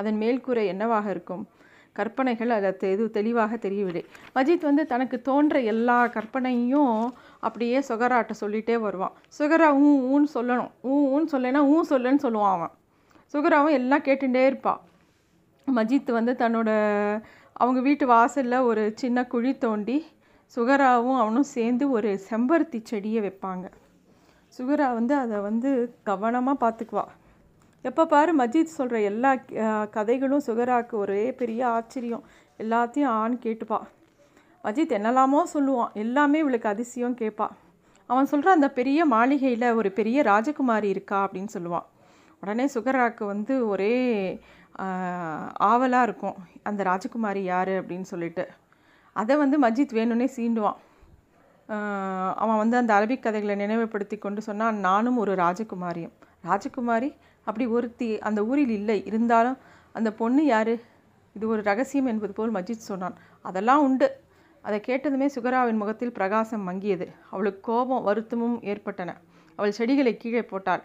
அதன் 0.00 0.18
மேல்கூரை 0.22 0.64
என்னவாக 0.72 1.06
இருக்கும்? 1.14 1.44
கற்பனைகள் 1.96 2.50
அதை 2.50 2.90
இது 2.92 3.10
தெளிவாக 3.10 3.56
தெரியவில்லை. 3.56 4.02
மஜித் 4.34 4.68
வந்து 4.68 4.84
தனக்கு 4.86 5.22
தோன்ற 5.22 5.60
எல்லா 5.72 5.98
கற்பனையும் 6.06 6.96
அப்படியே 7.40 7.78
சுகராட்ட 7.88 8.32
சொல்லிகிட்டே 8.40 8.76
வருவான். 8.78 9.14
சுகரா 9.38 9.68
ஊ 9.84 9.90
ஊன்னு 10.12 10.28
சொல்லணும். 10.34 10.72
ஊ 10.84 10.94
ஊன்னு 11.14 11.30
சொல்லனா 11.32 11.62
ஊ 11.74 11.76
சொல்லுன்னு 11.90 12.24
சொல்லுவான் 12.26 12.54
அவன். 12.56 12.74
சுகராவும் 13.34 13.76
எல்லாம் 13.80 14.02
கேட்டுகிட்டே 14.02 14.46
இருப்பான் 14.46 14.80
மஜித் 15.66 16.10
வந்து 16.10 16.32
தன்னோட 16.32 16.70
அவங்க 17.52 17.80
வீட்டு 17.80 18.06
வாசலில் 18.06 18.66
ஒரு 18.70 18.92
சின்ன 18.94 19.26
குழி 19.26 19.52
தோண்டி 19.58 19.96
சுகராவும் 20.56 21.18
அவனும் 21.18 21.50
சேர்ந்து 21.56 21.84
ஒரு 21.90 22.10
செம்பருத்தி 22.30 22.80
செடியை 22.82 23.20
வைப்பாங்க. 23.26 23.66
சுகரா 24.58 24.88
வந்து 24.94 25.14
அதை 25.14 25.38
வந்து 25.38 25.70
கவனமாக 26.04 26.56
பார்த்துக்குவா. 26.64 27.04
எப்போ 27.88 28.02
பாரு 28.12 28.32
மஜித் 28.36 28.76
சொல்கிற 28.76 28.98
எல்லா 29.08 29.30
கதைகளும் 29.96 30.44
சுகராக்கு 30.46 30.94
ஒரே 31.00 31.24
பெரிய 31.40 31.60
ஆச்சரியம். 31.68 32.22
எல்லாத்தையும் 32.62 33.10
ஆண் 33.22 33.34
கேட்டுப்பா. 33.42 33.78
மஜித் 34.64 34.94
என்னெல்லாமோ 34.98 35.40
சொல்லுவான். 35.54 35.90
எல்லாமே 36.04 36.38
இவளுக்கு 36.44 36.68
அதிசயம் 36.68 37.16
கேட்பா. 37.16 37.46
அவன் 38.10 38.30
சொல்கிற 38.30 38.52
அந்த 38.52 38.68
பெரிய 38.78 39.00
மாளிகையில் 39.12 39.66
ஒரு 39.80 39.90
பெரிய 39.98 40.22
ராஜகுமாரி 40.22 40.88
இருக்கா 40.94 41.18
அப்படின்னு 41.26 41.52
சொல்லுவான். 41.56 41.86
உடனே 42.42 42.66
சுகராக்கு 42.74 43.24
வந்து 43.32 43.54
ஒரே 43.72 43.92
ஆவலாக 45.70 46.06
இருக்கும். 46.08 46.38
அந்த 46.62 46.80
ராஜகுமாரி 46.90 47.42
யார் 47.52 47.72
அப்படின்னு 47.80 48.08
சொல்லிட்டு. 48.12 48.46
அதை 49.16 49.36
வந்து 49.42 49.58
மஜித் 49.66 49.96
வேணும்னே 49.98 50.28
சீண்டுவான். 50.38 50.80
அவன் 52.42 52.60
வந்து 52.62 52.76
அந்த 52.76 52.92
அரபிக் 52.94 53.24
கதைகளை 53.26 53.54
நினைவுபடுத்தி 53.64 54.16
கொண்டு 54.18 54.40
சொன்னான் 54.48 54.82
நானும் 54.88 55.20
ஒரு 55.24 55.34
ராஜகுமாரியும். 55.44 56.16
ராஜகுமாரி 56.50 57.10
அப்படி 57.44 57.66
ஒருத்தி 57.66 58.18
அந்த 58.18 58.44
ஊரில் 58.44 58.68
இல்லை. 58.68 59.04
இருந்தாலும் 59.04 59.56
அந்த 59.92 60.12
பொண்ணு 60.12 60.44
யார்? 60.44 60.74
இது 61.34 61.48
ஒரு 61.48 61.62
ரகசியம் 61.62 62.06
என்பது 62.06 62.32
போல் 62.32 62.52
மஜித் 62.52 62.84
சொன்னான். 62.90 63.14
அதெல்லாம் 63.42 63.82
உண்டு. 63.82 64.08
அதை 64.62 64.80
கேட்டதுமே 64.86 65.26
சுகராவின் 65.26 65.76
முகத்தில் 65.76 66.12
பிரகாசம் 66.12 66.68
மங்கியது. 66.68 67.06
அவளுக்கு 67.30 67.60
கோபம் 67.60 68.02
வருத்தமும் 68.02 68.62
ஏற்பட்டன. 68.62 69.16
அவள் 69.56 69.72
செடிகளை 69.72 70.16
கீழே 70.16 70.42
போட்டாள். 70.42 70.82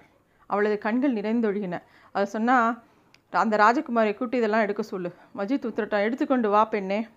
அவளது 0.48 0.78
கண்கள் 0.78 1.14
நிறைந்தொழுகின. 1.14 1.82
அதை 2.12 2.26
சொன்னால் 2.26 2.82
அந்த 3.30 3.58
ராஜகுமாரியை 3.58 4.14
கூட்டி 4.14 4.38
இதெல்லாம் 4.38 4.62
எடுக்க 4.62 4.82
சொல்லு. 4.84 5.14
மஜித் 5.38 5.66
உத்திரட்டான் 5.70 6.02
எடுத்துக்கொண்டு 6.02 6.50
வா 6.50 6.66
பெண்ணே. 6.66 7.08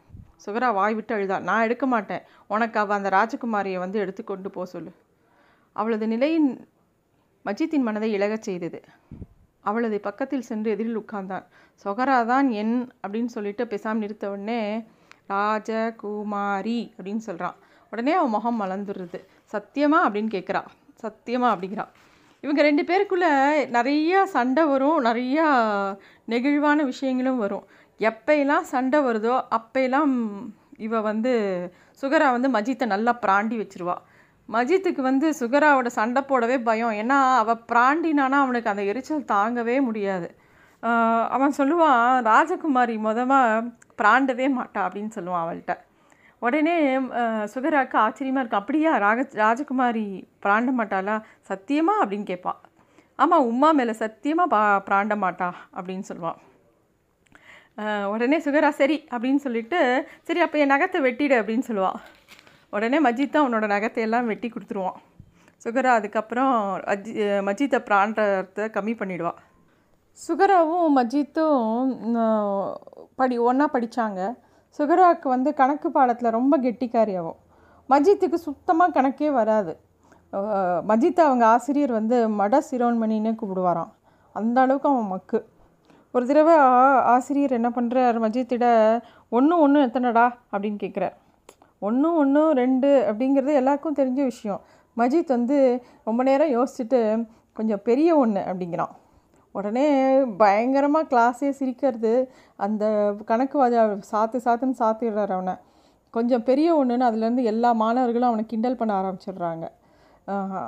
சுகரா 0.46 0.72
வாய் 0.72 0.94
விட்டு 0.94 1.14
அழுதாள். 1.14 1.42
நான் 1.42 1.62
எடுக்க 1.62 1.86
மாட்டேன். 1.86 2.22
உனக்கு 2.48 2.80
அவள் 2.80 2.96
அந்த 2.96 3.08
ராஜகுமாரியை 3.08 3.78
வந்து 3.78 3.98
எடுத்துக்கொண்டு 3.98 4.50
போக 4.50 4.66
சொல்லு. 4.66 4.92
அவளது 5.72 6.06
நிலையின் 6.06 6.68
மஜித்தின் 7.44 7.80
மனதை 7.80 8.12
இழகச் 8.12 8.42
செய்தது. 8.42 8.80
அவளது 9.62 10.00
பக்கத்தில் 10.00 10.42
சென்று 10.42 10.70
எதிரில் 10.70 10.98
உட்கார்ந்தான். 10.98 11.44
சொகராதான் 11.84 12.50
என் 12.50 12.92
அப்படின்னு 13.08 13.26
சொல்லிட்டு 13.26 13.66
பேசாமல் 13.66 13.98
நிறுத்த 13.98 14.30
உடனே 14.30 14.84
ராஜகுமாரி 15.28 16.92
அப்படின்னு 17.02 17.16
சொல்கிறான் 17.16 17.54
உடனே 17.90 18.12
அவன் 18.12 18.30
முகம் 18.30 18.60
மலர்ந்துடுறது 18.60 19.24
சத்தியமா? 19.52 19.98
அப்படின்னு 20.04 20.30
கேட்குறா. 20.34 20.64
சத்தியமா? 21.02 21.54
அப்படிங்கிறா. 21.54 21.88
இவங்க 22.40 22.62
ரெண்டு 22.62 22.82
பேருக்குள்ளே 22.82 23.42
நிறையா 23.76 24.22
சண்டை 24.22 24.64
வரும். 24.64 25.04
நிறையா 25.04 25.46
நெகிழ்வான 26.28 26.84
விஷயங்களும் 26.84 27.38
வரும். 27.38 27.64
எப்பையெல்லாம் 27.98 28.60
சண்டை 28.60 29.00
வருதோ 29.00 29.44
அப்பையெல்லாம் 29.50 30.30
இவ 30.76 31.00
வந்து 31.00 31.74
சுகரா 32.00 32.40
வந்து 32.40 32.48
மஜித்தை 32.50 32.86
நல்லா 32.86 33.18
பிராண்டி 33.26 33.56
வச்சிருவா. 33.58 33.94
மஜித்துக்கு 34.48 35.02
வந்து 35.10 35.26
சுகராவோட 35.40 35.88
சண்டை 35.98 36.22
போடவே 36.30 36.56
பயம். 36.68 36.94
ஏன்னா 37.02 37.18
அவள் 37.42 37.62
பிராண்டினானா 37.70 38.38
அவனுக்கு 38.44 38.72
அந்த 38.72 38.84
எரிச்சல் 38.92 39.30
தாங்கவே 39.34 39.76
முடியாது. 39.88 40.28
அவன் 41.34 41.56
சொல்லுவான் 41.58 42.04
ராஜகுமாரி 42.30 42.96
மொதமாக 43.06 43.64
பிராண்டவே 44.00 44.46
மாட்டா 44.58 44.80
அப்படின்னு 44.86 45.12
சொல்லுவான் 45.16 45.44
அவள்கிட்ட. 45.44 45.74
உடனே 46.46 46.76
சுகராக்கு 47.52 47.96
ஆச்சரியமாக 48.04 48.42
இருக்கும் 48.42 48.62
அப்படியா 48.62 48.92
ராக 49.04 49.26
ராஜகுமாரி 49.42 50.06
பிராண்ட 50.44 50.70
மாட்டாளா? 50.78 51.16
சத்தியமா? 51.50 51.94
அப்படின்னு 52.02 52.26
கேட்பாள் 52.30 52.60
ஆமாம் 53.18 53.48
உமா 53.50 53.68
மேலே 53.78 53.94
சத்தியமாக 54.04 54.52
பா 54.54 54.62
பிராண்ட 54.88 55.14
மாட்டா 55.24 55.48
அப்படின்னு 55.76 56.04
சொல்லுவான். 56.10 56.40
உடனே 58.14 58.38
சுகரா 58.46 58.70
சரி 58.80 58.96
அப்படின்னு 59.12 59.40
சொல்லிட்டு 59.44 59.78
சரி 60.28 60.40
அப்போ 60.44 60.56
என் 60.62 60.72
நகத்தை 60.72 60.98
வெட்டிடு 61.06 61.34
அப்படின்னு 61.40 61.68
சொல்லுவாள் 61.68 62.00
உடனே 62.72 63.02
மஜித் 63.02 63.30
தான் 63.30 63.44
அவனோட 63.44 63.66
நகத்தை 63.66 63.96
எல்லாம் 63.96 64.26
வெட்டி 64.26 64.50
கொடுத்துருவான். 64.50 64.92
சுகரா 65.64 65.86
அதுக்கப்புறம் 65.86 66.76
அஜி 66.76 67.12
மஜித்தை 67.46 67.78
பிராண்டத்தை 67.78 68.70
கம்மி 68.70 68.94
பண்ணிவிடுவான் 68.94 69.40
சுகராவும் 70.28 70.88
மஜித்தும் 70.96 72.74
படி 73.16 73.38
ஒன்றா 73.38 73.68
படித்தாங்க 73.72 74.36
சுகராவுக்கு 74.78 75.28
வந்து 75.28 75.54
கணக்கு 75.54 75.90
பாடத்தில் 75.90 76.30
ரொம்ப 76.30 76.58
கெட்டிக்காரியாகும் 76.58 77.36
மஜித்துக்கு 77.88 78.34
சுத்தமாக 78.34 79.02
கணக்கே 79.02 79.30
வராது. 79.30 79.80
மஜித் 80.88 81.20
அவங்க 81.20 81.46
ஆசிரியர் 81.46 81.92
வந்து 81.92 82.28
மட 82.28 82.60
சிரோன்மணின்னு 82.70 83.34
கூப்பிடுவாராம். 83.42 83.92
அந்த 84.32 84.60
அளவுக்கு 84.60 84.88
அவன் 84.88 85.06
மக்கு. 85.06 85.48
ஒரு 86.12 86.26
தடவை 86.26 86.54
ஆ- 86.54 87.02
ஆசிரியர் 87.02 87.50
என்ன 87.50 87.68
பண்ணுறார் 87.68 88.16
மஜித்திட 88.20 88.64
ஒன்று 89.28 89.60
ஒன்று 89.60 89.86
எத்தனைடா? 89.86 90.32
அப்படின்னு 90.52 90.78
கேட்குறார் 90.82 91.20
ஒன்று 91.88 92.08
ஒன்று 92.22 92.42
ரெண்டு 92.62 92.88
அப்படிங்கிறது 93.10 93.52
எல்லாருக்கும் 93.60 93.98
தெரிஞ்ச 94.00 94.20
விஷயம். 94.32 94.60
மஜித் 94.96 95.34
வந்து 95.36 95.58
ரொம்ப 96.08 96.20
நேரம் 96.28 96.54
யோசிச்சுட்டு 96.56 97.00
கொஞ்சம் 97.58 97.82
பெரிய 97.88 98.10
ஒன்று 98.22 98.42
அப்படிங்கிறான். 98.50 98.92
உடனே 99.54 99.86
பயங்கரமாக 100.42 101.08
கிளாஸே 101.12 101.48
சிரிக்கிறது 101.58 102.12
அந்த 102.64 102.84
கணக்கு 103.30 103.56
வாஜா 103.62 103.82
சாத்து 104.10 104.38
சாத்துன்னு 104.46 104.80
சாத்திடுறார் 104.82 105.32
அவனை. 105.36 105.54
கொஞ்சம் 106.14 106.44
பெரிய 106.48 106.68
ஒன்றுன்னு 106.78 107.08
அதுலேருந்து 107.08 107.44
எல்லா 107.52 107.70
மாணவர்களும் 107.82 108.30
அவனை 108.30 108.44
கிண்டல் 108.52 108.78
பண்ண 108.80 108.92
ஆரம்பிச்சிடுறாங்க. 109.00 109.64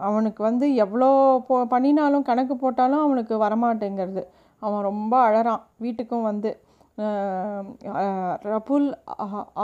அவனுக்கு 0.09 0.40
வந்து 0.49 0.66
எவ்வளோ 0.85 1.09
போ 1.49 1.56
பண்ணினாலும் 1.73 2.25
கணக்கு 2.28 2.54
போட்டாலும் 2.62 3.02
அவனுக்கு 3.06 3.35
வரமாட்டேங்கிறது. 3.44 4.23
அவன் 4.62 4.87
ரொம்ப 4.90 5.14
அழறான். 5.28 5.62
வீட்டுக்கும் 5.85 6.28
வந்து 6.30 6.50
ரபுல் 8.49 8.89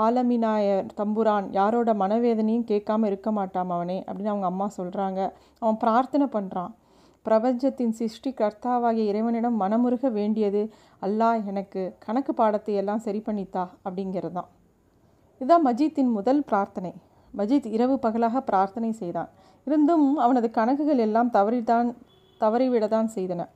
ஆலமினாய 0.05 0.69
தம்புரான் 0.97 1.49
யாரோட 1.51 1.95
மனவேதனையும் 1.95 2.69
கேட்காம 2.71 3.07
இருக்க 3.07 3.31
மாட்டான் 3.31 3.71
அவனே 3.71 3.99
அப்படின்னு 4.07 4.33
அவங்க 4.35 4.47
அம்மா 4.47 4.69
சொல்கிறாங்க 4.77 5.21
அவன் 5.59 5.77
பிரார்த்தனை 5.77 6.27
பண்ணுறான் 6.27 6.73
பிரபஞ்சத்தின் 7.23 7.93
சிருஷ்டி 7.93 8.31
கர்த்தாவாகிய 8.33 9.05
இறைவனிடம் 9.13 9.61
மனமுருக 9.61 10.11
வேண்டியது 10.11 10.63
அல்லாஹ் 11.03 11.45
எனக்கு 11.45 11.97
கணக்கு 11.99 12.35
பாடத்தை 12.35 12.75
எல்லாம் 12.75 12.99
சரி 12.99 13.23
பண்ணித்தா 13.27 13.65
அப்படிங்கிறது 13.85 14.33
தான் 14.33 14.51
இதுதான் 15.41 15.67
மஜீத்தின் 15.67 16.11
முதல் 16.11 16.43
பிரார்த்தனை. 16.45 16.93
மஜீத் 17.35 17.67
இரவு 17.67 17.99
பகலாக 17.99 18.41
பிரார்த்தனை 18.41 18.91
செய்தான். 18.93 19.29
இருந்தும் 19.67 20.17
அவனது 20.17 20.51
கணக்குகள் 20.51 20.99
எல்லாம் 20.99 21.31
தவறிதான் 21.31 21.89
தவறிவிடத்தான் 22.41 23.09
செய்தன. 23.15 23.49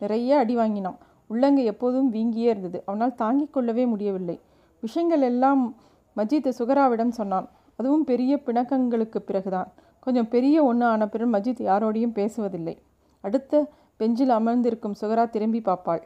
நிறைய 0.00 0.38
அடி 0.38 0.54
வாங்கினான். 0.56 0.98
உள்ளங்கை 1.30 1.64
எப்போதும் 1.64 2.12
வீங்கியே 2.12 2.48
இருந்தது. 2.52 2.82
அவனால் 2.86 3.14
தாங்கிக் 3.14 3.52
கொள்ளவே 3.52 3.86
முடியவில்லை. 3.86 4.36
விஷயங்கள் 4.80 5.22
எல்லாம் 5.22 5.74
மஜீத் 6.16 6.52
சுகராவிடம் 6.58 7.16
சொன்னான். 7.18 7.48
அதுவும் 7.76 8.04
பெரிய 8.04 8.40
பிணக்கங்களுக்கு 8.46 9.18
பிறகுதான். 9.18 9.72
கொஞ்சம் 10.00 10.28
பெரிய 10.28 10.64
ஒன்று 10.64 10.86
ஆன 10.86 11.08
பிறகு 11.08 11.30
மஜித் 11.30 11.62
யாரோடையும் 11.62 12.14
பேசுவதில்லை. 12.14 12.76
அடுத்த 13.20 13.66
பெஞ்சில் 13.96 14.28
அமர்ந்திருக்கும் 14.28 14.94
சுகரா 15.00 15.30
திரும்பி 15.30 15.60
பார்ப்பாள். 15.60 16.02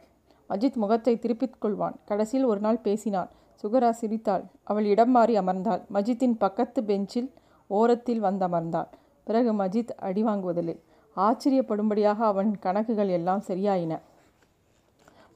மஜித் 0.49 0.75
முகத்தை 0.75 1.19
திருப்பிக் 1.19 1.65
கொள்வான். 1.65 1.95
கடைசியில் 2.05 2.45
ஒரு 2.45 2.59
நாள் 2.59 2.77
பேசினான். 2.77 3.29
சுகரா 3.63 3.89
சிரித்தாள். 3.89 4.43
அவள் 4.63 4.85
இடம் 4.85 5.11
மாறி 5.11 5.37
அமர்ந்தாள். 5.39 5.81
மஜித்தின் 5.93 6.35
பக்கத்து 6.37 6.83
பெஞ்சில் 6.83 7.33
ஓரத்தில் 7.67 8.23
வந்தமர்ந்தாள் 8.23 8.87
பிறகு 9.23 9.53
மஜித் 9.53 9.89
அடி 9.97 10.23
வாங்குவதில்லை. 10.23 10.79
ஆச்சரியப்படும்படியாக 11.15 12.17
அவன் 12.17 12.59
கணக்குகள் 12.59 13.07
எல்லாம் 13.07 13.43
சரியாயின. 13.47 13.99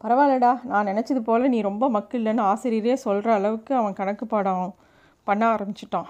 பரவாயில்லடா 0.04 0.52
நான் 0.72 0.90
நினச்சது 0.90 1.22
போல் 1.28 1.52
நீ 1.54 1.58
ரொம்ப 1.68 1.86
மக்கு 1.96 2.16
இல்லைன்னு 2.20 2.44
ஆசிரியரே 2.52 2.94
சொல்கிற 3.06 3.30
அளவுக்கு 3.38 3.72
அவன் 3.80 3.98
கணக்கு 3.98 4.26
பாடம் 4.34 4.68
பண்ண 5.28 5.44
ஆரம்பிச்சிட்டான். 5.56 6.10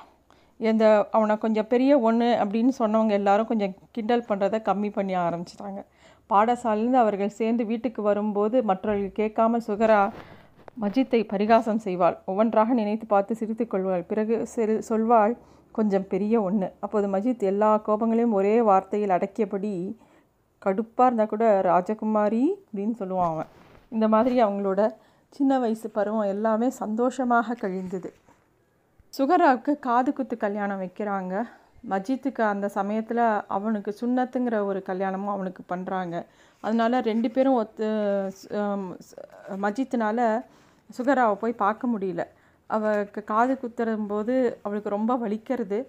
இந்த 0.69 0.83
அவனை 1.17 1.35
கொஞ்சம் 1.43 1.69
பெரிய 1.71 1.91
ஒன்று 2.07 2.27
அப்படின்னு 2.43 2.73
சொன்னவங்க 2.81 3.13
எல்லாரும் 3.19 3.49
கொஞ்சம் 3.51 3.73
கிண்டல் 3.95 4.27
பண்ணுறதை 4.29 4.59
கம்மி 4.67 4.89
பண்ணி 4.97 5.15
ஆரம்பிச்சிட்டாங்க. 5.27 5.81
பாடசாலையிலேருந்து 6.29 7.01
அவர்கள் 7.03 7.37
சேர்ந்து 7.39 7.63
வீட்டுக்கு 7.71 8.01
வரும்போது 8.09 8.57
மற்றவர்கள் 8.69 9.17
கேட்காமல் 9.21 9.65
சுகரா 9.67 10.01
மஜித்தை 10.83 11.21
பரிகாசம் 11.31 11.83
செய்வாள். 11.85 12.17
ஒவ்வொன்றாக 12.31 12.73
நினைத்து 12.81 13.05
பார்த்து 13.13 13.39
சிரித்து 13.39 13.65
கொள்வாள். 13.67 14.03
பிறகு 14.11 14.35
சிறு 14.53 14.75
சொல்வாள் 14.89 15.33
கொஞ்சம் 15.77 16.05
பெரிய 16.13 16.35
ஒன்று 16.47 16.67
அப்போது 16.85 17.07
மஜித் 17.15 17.47
எல்லா 17.51 17.71
கோபங்களையும் 17.87 18.35
ஒரே 18.39 18.53
வார்த்தையில் 18.69 19.15
அடக்கியபடி 19.17 19.73
கடுப்பாக 20.65 21.07
இருந்தால் 21.07 21.31
கூட 21.33 21.45
ராஜகுமாரி 21.69 22.43
அப்படின்னு 22.67 22.95
சொல்லுவான் 23.01 23.33
அவன். 23.33 23.49
இந்த 23.95 24.05
மாதிரி 24.13 24.35
அவங்களோட 24.45 24.81
சின்ன 25.35 25.59
வயசு 25.63 25.87
பருவம் 25.97 26.31
எல்லாமே 26.33 26.67
சந்தோஷமாக 26.81 27.55
கழிந்தது. 27.63 28.09
சுகராவுக்கு 29.13 29.71
காது 29.87 30.11
குத்து 30.17 30.35
கல்யாணம் 30.43 30.81
வைக்கிறாங்க. 30.83 31.33
மஜித்துக்கு 31.91 32.41
அந்த 32.53 32.67
சமயத்தில் 32.77 33.23
அவனுக்கு 33.57 33.91
சுண்ணத்துங்கிற 34.01 34.55
ஒரு 34.69 34.79
கல்யாணமும் 34.89 35.33
அவனுக்கு 35.35 35.63
பண்ணுறாங்க 35.73 36.15
அதனால 36.63 36.99
ரெண்டு 37.09 37.29
பேரும் 37.35 37.57
ஒத்து 37.61 37.87
மஜித்தினால 39.65 40.19
சுகராவை 40.89 41.35
போய் 41.43 41.61
பார்க்க 41.63 41.91
முடியல. 41.93 42.23
அவளுக்கு 42.69 43.21
காது 43.31 43.53
குத்துறும்போது 43.61 44.35
அவளுக்கு 44.65 44.89
ரொம்ப 44.97 45.13
வலிக்கிறது. 45.23 45.79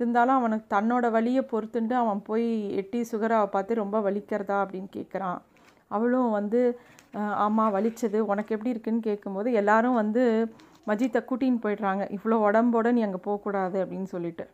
இருந்தாலும் 0.00 0.38
அவனுக்கு 0.40 0.66
தன்னோட 0.76 1.06
வழியை 1.16 1.42
பொறுத்துண்டு 1.50 1.94
அவன் 2.02 2.22
போய் 2.28 2.46
எட்டி 2.80 3.00
சுகராவை 3.12 3.48
பார்த்து 3.52 3.82
ரொம்ப 3.82 3.96
வலிக்கிறதா 4.06 4.56
அப்படின்னு 4.62 4.90
கேட்குறான் 4.96 5.40
அவளும் 5.90 6.30
வந்து 6.38 6.60
ஆமாம் 7.44 7.74
வலிச்சது. 7.76 8.18
உனக்கு 8.32 8.54
எப்படி 8.56 8.72
இருக்குன்னு 8.74 9.02
கேட்கும்போது 9.08 9.48
எல்லாரும் 9.60 9.98
வந்து 10.02 10.22
மஜித்தை 10.90 11.20
கூட்டின்னு 11.28 11.62
போயிடுறாங்க. 11.64 12.02
இவ்வளோ 12.16 12.36
உடம்போட 12.46 12.88
நீ 12.96 13.02
அங்கே 13.06 13.20
போகக்கூடாது 13.26 13.76
அப்படின்னு 13.84 14.08
சொல்லிட்டு. 14.14 14.44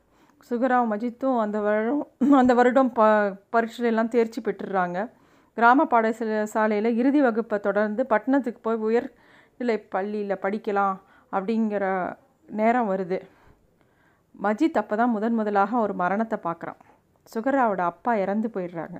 சுகராவ் 0.48 0.90
மஜித்தும் 0.92 1.38
அந்த 1.44 1.58
வருடம் 1.66 2.02
அந்த 2.40 2.52
வருடம் 2.58 2.90
ப 2.98 3.06
பரீட்சையெல்லாம் 3.54 4.12
தேர்ச்சி 4.14 4.40
பெற்றுடுறாங்க 4.46 4.98
கிராம 5.58 5.84
பாடசாலை 5.92 6.38
சாலையில் 6.54 6.96
இறுதி 7.00 7.20
வகுப்பை 7.26 7.56
தொடர்ந்து 7.66 8.02
பட்டணத்துக்கு 8.12 8.60
போய் 8.66 8.84
உயர்நிலை 8.88 9.76
பள்ளியில் 9.94 10.42
படிக்கலாம் 10.44 10.96
அப்படிங்கிற 11.32 11.84
நேரம் 12.60 12.90
வருது. 12.92 13.18
மஜித் 14.44 14.80
அப்போ 14.82 14.94
தான் 15.00 15.14
முதன் 15.16 15.38
முதலாக 15.40 15.72
ஒரு 15.84 15.94
மரணத்தை 16.02 16.38
பார்க்குறான் 16.46 16.80
சுகராவோட 17.32 17.82
அப்பா 17.92 18.12
இறந்து 18.24 18.48
போயிடுறாங்க. 18.54 18.98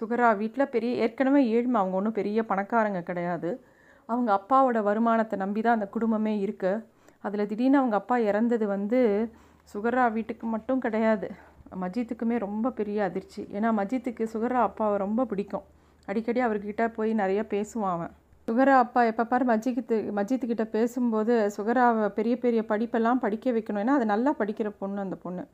சுகரா 0.00 0.28
வீட்டில் 0.36 0.72
பெரிய 0.74 0.92
ஏற்கனவே 1.04 1.40
ஏழ்மை 1.46 1.80
அவங்க 1.80 1.96
ஒன்றும் 1.96 2.18
பெரிய 2.18 2.42
பணக்காரங்க 2.42 3.00
கிடையாது. 3.02 3.50
அவங்க 4.08 4.30
அப்பாவோட 4.38 4.82
வருமானத்தை 4.82 5.38
நம்பி 5.38 5.60
தான் 5.60 5.76
அந்த 5.78 5.88
குடும்பமே 5.88 6.34
இருக்கு. 6.38 6.72
அதில் 7.20 7.46
திடீர்னு 7.46 7.78
அவங்க 7.78 7.96
அப்பா 7.96 8.16
இறந்தது 8.30 8.66
வந்து 8.66 9.00
சுகரா 9.74 10.12
வீட்டுக்கு 10.12 10.46
மட்டும் 10.46 10.80
கிடையாது. 10.80 11.28
மஜித்துக்குமே 11.82 12.36
ரொம்ப 12.38 12.70
பெரிய 12.70 12.98
அதிர்ச்சி. 13.04 13.42
ஏன்னா 13.52 13.70
மஜித்துக்கு 13.80 14.24
சுகரா 14.34 14.60
அப்பாவை 14.68 14.98
ரொம்ப 14.98 15.24
பிடிக்கும். 15.24 15.64
அடிக்கடி 16.08 16.40
அவர்கிட்ட 16.40 16.82
போய் 16.92 17.12
நிறைய 17.12 17.40
பேசுவான் 17.50 17.94
அவன். 17.96 18.12
சுகரா 18.48 18.74
அப்பா 18.78 19.00
எப்போ 19.02 19.24
பாரு 19.24 19.44
மஜித்து 19.44 19.96
மஜித்துக்கிட்ட 20.18 20.64
பேசும்போது 20.76 21.36
சுகராவை 21.56 22.08
பெரிய 22.18 22.34
பெரிய 22.38 22.60
படிப்பெல்லாம் 22.68 23.22
படிக்க 23.24 23.50
வைக்கணும். 23.50 23.82
ஏன்னா 23.84 23.96
அது 23.98 24.06
நல்லா 24.06 24.32
படிக்கிற 24.38 24.70
பொண்ணு 24.78 25.00
அந்த 25.00 25.16
பொண்ணு. 25.16 25.44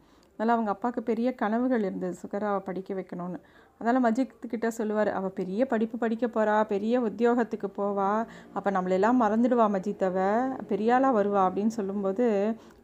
அதனால் 0.42 0.56
அவங்க 0.56 0.70
அப்பாவுக்கு 0.74 1.02
பெரிய 1.08 1.28
கனவுகள் 1.40 1.84
இருந்தது. 1.86 2.14
சுகராவை 2.22 2.60
படிக்க 2.68 2.90
வைக்கணும்னு. 2.98 3.38
அதனால் 3.80 4.02
மஜித்துக்கிட்ட 4.06 4.68
சொல்லுவார் 4.78 5.10
அவள் 5.18 5.34
பெரிய 5.38 5.66
படிப்பு 5.72 5.96
படிக்க 6.04 6.24
போகிறா 6.26 6.56
பெரிய 6.72 6.94
உத்தியோகத்துக்கு 7.08 7.68
போவா. 7.76 8.08
அப்போ 8.56 8.68
நம்மளெல்லாம் 8.76 9.20
மறந்துடுவா 9.22 9.66
மஜித்தவை 9.76 10.26
பெரிய 10.70 10.96
ஆளாக 10.96 11.12
வருவா. 11.18 11.42
அப்படின்னு 11.48 11.74
சொல்லும்போது 11.78 12.26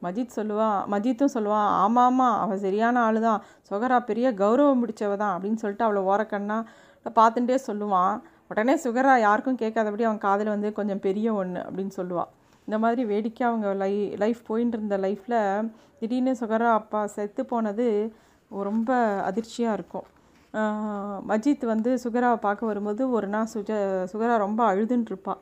மஜித் 0.07 0.37
சொல்லுவான் 0.39 0.79
மஜித்தும் 0.95 1.35
சொல்லுவான் 1.37 1.69
ஆமாம் 1.83 2.05
ஆமாம் 2.13 2.39
அவள் 2.45 2.63
சரியான 2.67 3.03
ஆள் 3.07 3.21
தான் 3.29 3.43
சுகரா 3.71 3.99
பெரிய 4.11 4.29
கௌரவம் 4.43 4.83
பிடிச்சவ 4.85 5.17
தான். 5.25 5.35
அப்படின்னு 5.37 5.61
சொல்லிட்டு 5.65 5.87
அவளை 5.89 6.03
ஓரக்கண்ணா 6.13 6.59
பார்த்துட்டே 7.21 7.59
சொல்லுவான் 7.69 8.17
உடனே 8.53 8.77
சுகரா 8.85 9.15
யாருக்கும் 9.27 9.61
கேட்காதபடி 9.65 10.05
அவன் 10.09 10.25
காதில் 10.29 10.55
வந்து 10.57 10.71
கொஞ்சம் 10.81 11.05
பெரிய 11.09 11.35
ஒன்று 11.43 11.61
அப்படின்னு 11.69 11.95
சொல்லுவாள் 12.01 12.31
இந்த 12.69 12.77
மாதிரி 12.85 13.03
வேடிக்கை 13.11 13.43
அவங்க 13.49 13.69
லை 13.83 13.93
லைஃப் 14.23 14.41
போயின்னு 14.49 14.77
இருந்த 14.77 14.97
லைஃப்பில் 15.05 15.39
திடீர்னு 16.01 16.33
சுகரா 16.41 16.71
அப்பா 16.81 17.01
செத்து 17.15 17.43
போனது 17.53 17.87
ரொம்ப 18.51 18.91
அதிர்ச்சியாக 19.29 19.77
இருக்கும். 19.79 20.07
மஜித் 21.31 21.65
வந்து 21.73 21.91
சுகராவை 22.05 22.39
பார்க்க 22.45 22.71
வரும்போது 22.71 23.03
ஒரு 23.17 23.29
நாள் 23.35 23.51
சுஜ 23.55 23.71
சுகரா 24.13 24.35
ரொம்ப 24.45 24.61
அழுதுன்னு 24.73 25.11
இருப்பாள் 25.13 25.41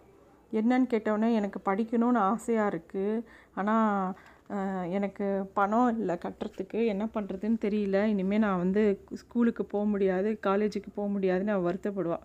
என்னன்னு 0.52 0.88
கேட்டோடனே 0.92 1.28
எனக்கு 1.40 1.60
படிக்கணும்னு 1.68 2.20
ஆசையாக 2.32 2.72
இருக்குது 2.72 3.22
ஆனால் 3.60 4.14
எனக்கு 4.98 5.26
பணம் 5.58 5.90
இல்லை 6.00 6.16
கட்டுறதுக்கு. 6.24 6.80
என்ன 6.92 7.04
பண்ணுறதுன்னு 7.14 7.58
தெரியல. 7.66 7.98
இனிமேல் 8.14 8.44
நான் 8.46 8.62
வந்து 8.64 8.82
ஸ்கூலுக்கு 9.22 9.64
போக 9.74 9.84
முடியாது 9.94 10.30
காலேஜுக்கு 10.48 10.92
போக 10.98 11.08
முடியாதுன்னு 11.16 11.54
அவள் 11.56 11.68
வருத்தப்படுவாள் 11.68 12.24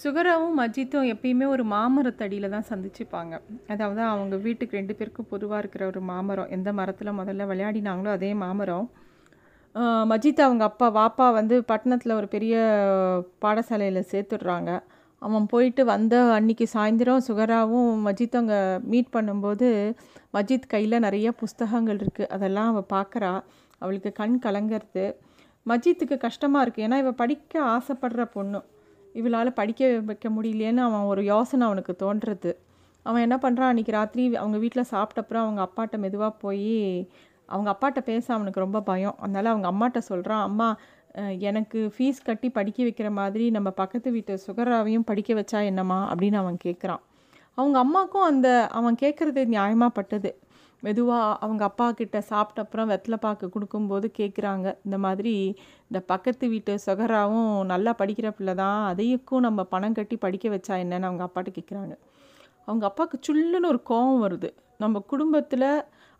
சுகராவும் 0.00 0.58
அஜித்தும் 0.64 1.06
எப்பயுமே 1.12 1.46
ஒரு 1.52 1.64
மாமரத்தடியில் 1.72 2.54
தான் 2.54 2.66
சந்திச்சுப்பாங்க. 2.70 3.34
அதாவது 3.72 4.02
அவங்க 4.12 4.36
வீட்டுக்கு 4.46 4.78
ரெண்டு 4.78 4.94
பேருக்கும் 4.98 5.28
பொதுவாக 5.30 5.60
இருக்கிற 5.62 5.82
ஒரு 5.92 6.00
மாமரம். 6.10 6.50
எந்த 6.56 6.70
மரத்தில் 6.78 7.18
முதல்ல 7.20 7.46
விளையாடினாங்களோ 7.50 8.10
அதே 8.16 8.30
மாமரம். 8.42 8.86
மஜித் 10.10 10.44
அவங்க 10.46 10.64
அப்பா 10.70 10.86
வாப்பா 10.98 11.26
வந்து 11.38 11.56
பட்டணத்தில் 11.70 12.18
ஒரு 12.18 12.28
பெரிய 12.34 12.56
பாடசாலையில் 13.44 14.08
சேர்த்துடுறாங்க. 14.12 14.70
அவன் 15.22 15.46
போயிட்டு 15.54 15.82
வந்த 15.94 16.14
அன்னைக்கு 16.36 16.66
சாயந்தரம் 16.74 17.26
சுகராவும் 17.28 17.90
மஜித் 18.06 18.38
அங்கே 18.40 18.60
மீட் 18.92 19.10
பண்ணும்போது 19.16 19.68
மஜித் 20.36 20.70
கையில் 20.74 21.04
நிறைய 21.06 21.28
புஸ்தகங்கள் 21.42 22.00
இருக்குது 22.04 22.32
அதெல்லாம் 22.36 22.70
அவள் 22.72 22.90
பார்க்குறா 22.96 23.34
அவளுக்கு 23.82 24.10
கண் 24.20 24.38
கலங்கிறது. 24.46 25.06
மஜித்துக்கு 25.66 26.16
கஷ்டமாக 26.28 26.64
இருக்குது 26.64 26.86
ஏன்னா 26.86 26.98
இவள் 27.02 27.20
படிக்க 27.22 27.62
ஆசைப்படுற 27.76 28.24
பொண்ணு. 28.38 28.60
இவளால் 29.18 29.50
படிக்க 29.52 29.88
வைக்க 30.08 30.28
முடியலையேன்னு 30.36 30.82
அவன் 30.88 31.08
ஒரு 31.12 31.22
யோசனை 31.24 31.64
அவனுக்கு 31.66 31.94
தோன்றுறது 32.04 32.52
அவன் 33.06 33.24
என்ன 33.26 33.36
பண்ணுறான் 33.42 33.70
அன்றைக்கி 33.72 33.92
ராத்திரி 33.98 34.22
அவங்க 34.36 34.58
வீட்டில் 34.58 34.90
சாப்பிட்டப்புறம் 34.90 35.44
அவங்க 35.44 35.60
அப்பாட்ட 35.68 35.96
மெதுவாக 36.04 36.32
போய் 36.44 36.72
அவங்க 37.48 37.70
அப்பாட்ட 37.74 38.00
பேச 38.10 38.26
அவனுக்கு 38.34 38.64
ரொம்ப 38.64 38.78
பயம். 38.82 39.16
அதனால் 39.18 39.52
அவங்க 39.52 39.68
அம்மாட்ட 39.72 39.98
சொல்கிறான் 40.10 40.42
அம்மா 40.42 40.68
எனக்கு 41.48 41.78
ஃபீஸ் 41.94 42.24
கட்டி 42.24 42.48
படிக்க 42.50 42.78
வைக்கிற 42.84 43.08
மாதிரி 43.10 43.44
நம்ம 43.50 43.68
பக்கத்து 43.80 44.08
வீட்டு 44.10 44.34
சுகராவையும் 44.46 45.06
படிக்க 45.10 45.30
வச்சா 45.34 45.60
என்னம்மா? 45.64 45.98
அப்படின்னு 46.12 46.38
அவன் 46.42 46.58
கேட்குறான் 46.64 47.02
அவங்க 47.58 47.76
அம்மாக்கும் 47.84 48.26
அந்த 48.30 48.48
அவன் 48.78 48.96
கேட்குறது 49.02 49.42
நியாயமாக 49.54 49.96
பட்டது. 49.98 50.30
மெதுவாக 50.82 51.36
அவங்க 51.44 51.64
அப்பா 51.64 51.90
கிட்ட 51.90 52.20
சாப்பிட்ட 52.20 52.64
அப்புறம் 52.64 52.88
வெத்தலை 52.88 53.16
பாக்கு 53.16 53.46
கொடுக்கும்போது 53.50 54.10
கேட்குறாங்க 54.18 54.66
இந்த 54.84 54.98
மாதிரி 54.98 55.34
இந்த 55.88 56.00
பக்கத்து 56.06 56.48
வீட்டு 56.48 56.74
சுகராவும் 56.86 57.50
நல்லா 57.66 57.94
படிக்கிற 58.00 58.30
பிள்ளை 58.30 58.54
தான் 58.54 58.84
அதையும் 58.84 59.46
நம்ம 59.48 59.64
பணம் 59.64 59.92
கட்டி 59.92 60.16
படிக்க 60.16 60.48
வச்சா 60.48 60.76
என்னன்னு 60.84 61.08
அவங்க 61.10 61.24
அப்பாட்ட 61.28 61.52
கேட்குறாங்க 61.58 61.96
அவங்க 62.66 62.84
அப்பாவுக்கு 62.86 63.18
சுல்லுன்னு 63.26 63.70
ஒரு 63.72 63.80
கோவம் 63.90 64.22
வருது. 64.26 64.48
நம்ம 64.78 65.00
குடும்பத்தில் 65.06 65.68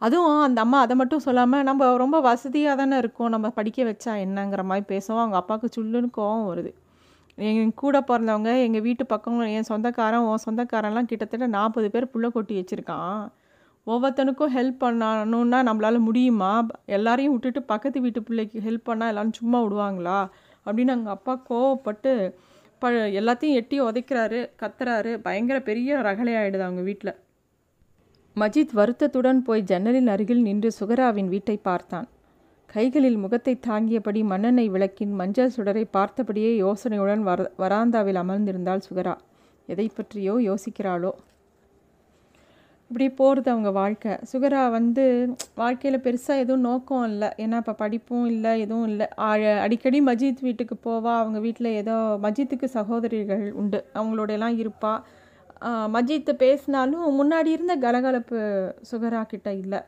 அதுவும் 0.01 0.43
அந்த 0.43 0.61
அம்மா 0.61 0.79
அதை 0.81 0.95
மட்டும் 0.97 1.23
சொல்லாமல் 1.27 1.63
நம்ம 1.63 1.97
ரொம்ப 1.97 2.21
வசதியாக 2.21 2.77
தானே 2.77 2.97
இருக்கோம் 2.99 3.29
நம்ம 3.29 3.49
படிக்க 3.51 3.85
வச்சா 3.85 4.13
என்னங்கிற 4.25 4.63
மாதிரி 4.63 4.87
பேசவும் 4.87 5.23
அவங்க 5.23 5.37
அப்பாவுக்கு 5.37 5.69
சுல்லுன்னு 5.77 6.11
கோவம் 6.19 6.49
வருது. 6.51 6.73
என் 7.39 7.75
கூட 7.75 7.97
பிறந்தவங்க 8.01 8.51
எங்கள் 8.67 8.81
வீட்டு 8.81 9.07
பக்கம் 9.07 9.41
என் 9.41 9.69
சொந்தக்காரன் 9.71 10.27
உன் 10.29 10.45
சொந்தக்காரன்லாம் 10.47 11.11
கிட்டத்தட்ட 11.11 11.47
நாற்பது 11.47 11.91
பேர் 11.91 12.11
புள்ள 12.13 12.29
கொட்டி 12.29 12.55
வச்சுருக்கான். 12.61 13.21
ஒவ்வொருத்தனுக்கும் 13.87 14.55
ஹெல்ப் 14.55 14.81
பண்ணணுன்னா 14.81 15.59
நம்மளால் 15.69 15.99
முடியுமா? 15.99 16.67
எல்லாரையும் 16.87 17.33
விட்டுட்டு 17.33 17.63
பக்கத்து 17.63 18.01
வீட்டு 18.01 18.23
பிள்ளைக்கு 18.23 18.61
ஹெல்ப் 18.61 18.89
பண்ணால் 18.89 19.09
எல்லாரும் 19.09 19.33
சும்மா 19.33 19.63
விடுவாங்களா? 19.63 20.29
அப்படின்னு 20.67 20.95
எங்கள் 20.97 21.13
அப்பா 21.13 21.43
கோவப்பட்டு 21.51 22.33
ப 22.79 22.91
எல்லாத்தையும் 22.91 23.53
எட்டி 23.53 23.81
உதைக்கிறாரு 23.81 24.51
கத்துறாரு. 24.63 25.17
பயங்கர 25.17 25.61
பெரிய 25.61 25.97
ரகலை 25.97 26.61
அவங்க 26.61 26.83
வீட்டில் 26.83 27.15
மஜித் 28.37 28.73
வருத்தத்துடன் 28.73 29.43
போய் 29.43 29.63
ஜன்னலின் 29.63 30.07
அருகில் 30.07 30.43
நின்று 30.43 30.71
சுகராவின் 30.81 31.29
வீட்டை 31.29 31.57
பார்த்தான். 31.57 32.09
கைகளில் 32.67 33.17
முகத்தை 33.17 33.61
தாங்கியபடி 33.67 34.25
மண்ணெண்ணெய் 34.25 34.69
விளக்கின் 34.69 35.13
மஞ்சள் 35.13 35.53
சுடரை 35.57 35.85
பார்த்தபடியே 35.93 36.51
யோசனையுடன் 36.65 37.21
வர 37.21 37.51
வராந்தாவில் 37.59 38.21
அமர்ந்திருந்தாள் 38.23 38.81
சுகரா. 38.91 39.17
எதை 39.67 39.91
பற்றியோ 39.95 40.35
யோசிக்கிறாளோ. 40.35 41.11
இப்படி 42.91 43.07
போகிறது 43.21 43.49
அவங்க 43.53 43.71
வாழ்க்கை. 43.79 44.13
சுகரா 44.31 44.61
வந்து 44.77 45.05
வாழ்க்கையில் 45.61 46.03
பெருசாக 46.05 46.43
எதுவும் 46.43 46.67
நோக்கம் 46.69 47.07
இல்லை. 47.11 47.29
ஏன்னா 47.45 47.57
இப்போ 47.63 47.75
படிப்பும் 47.81 48.27
இல்லை 48.33 48.53
எதுவும் 48.65 48.87
இல்லை. 48.91 49.07
அடிக்கடி 49.65 49.99
மஜித் 50.11 50.45
வீட்டுக்கு 50.49 50.77
போவா. 50.87 51.15
அவங்க 51.23 51.39
வீட்டில் 51.47 51.71
ஏதோ 51.81 51.97
மஜித்துக்கு 52.27 52.69
சகோதரிகள் 52.79 53.45
உண்டு. 53.63 53.81
அவங்களோடையெல்லாம் 53.99 54.59
இருப்பாள் 54.63 55.03
மஜித்து 55.97 56.33
பேசினாலும் 56.45 57.05
முன்னாடி 57.21 57.51
இருந்த 57.57 57.75
கலகலப்பு 57.85 58.39
சுகரா 58.91 59.23
கிட்ட 59.33 59.49
இல்லை. 59.65 59.81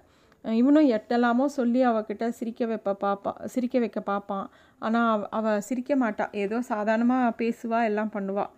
இவனும் 0.45 0.91
எட்டலாமோ 0.97 1.47
சொல்லி 1.59 1.81
அவகிட்ட 1.91 2.25
சிரிக்க 2.39 2.67
வைப்ப 2.71 2.95
பார்ப்பா 3.03 3.33
சிரிக்க 3.55 3.77
வைக்க 3.85 4.01
பார்ப்பான் 4.11 4.47
ஆனால் 4.83 5.25
அவ 5.39 5.55
சிரிக்க 5.69 5.93
மாட்டாள் 6.03 6.35
ஏதோ 6.45 6.59
சாதாரணமாக 6.73 7.35
பேசுவா 7.41 7.81
எல்லாம் 7.91 8.13
பண்ணுவாள் 8.17 8.53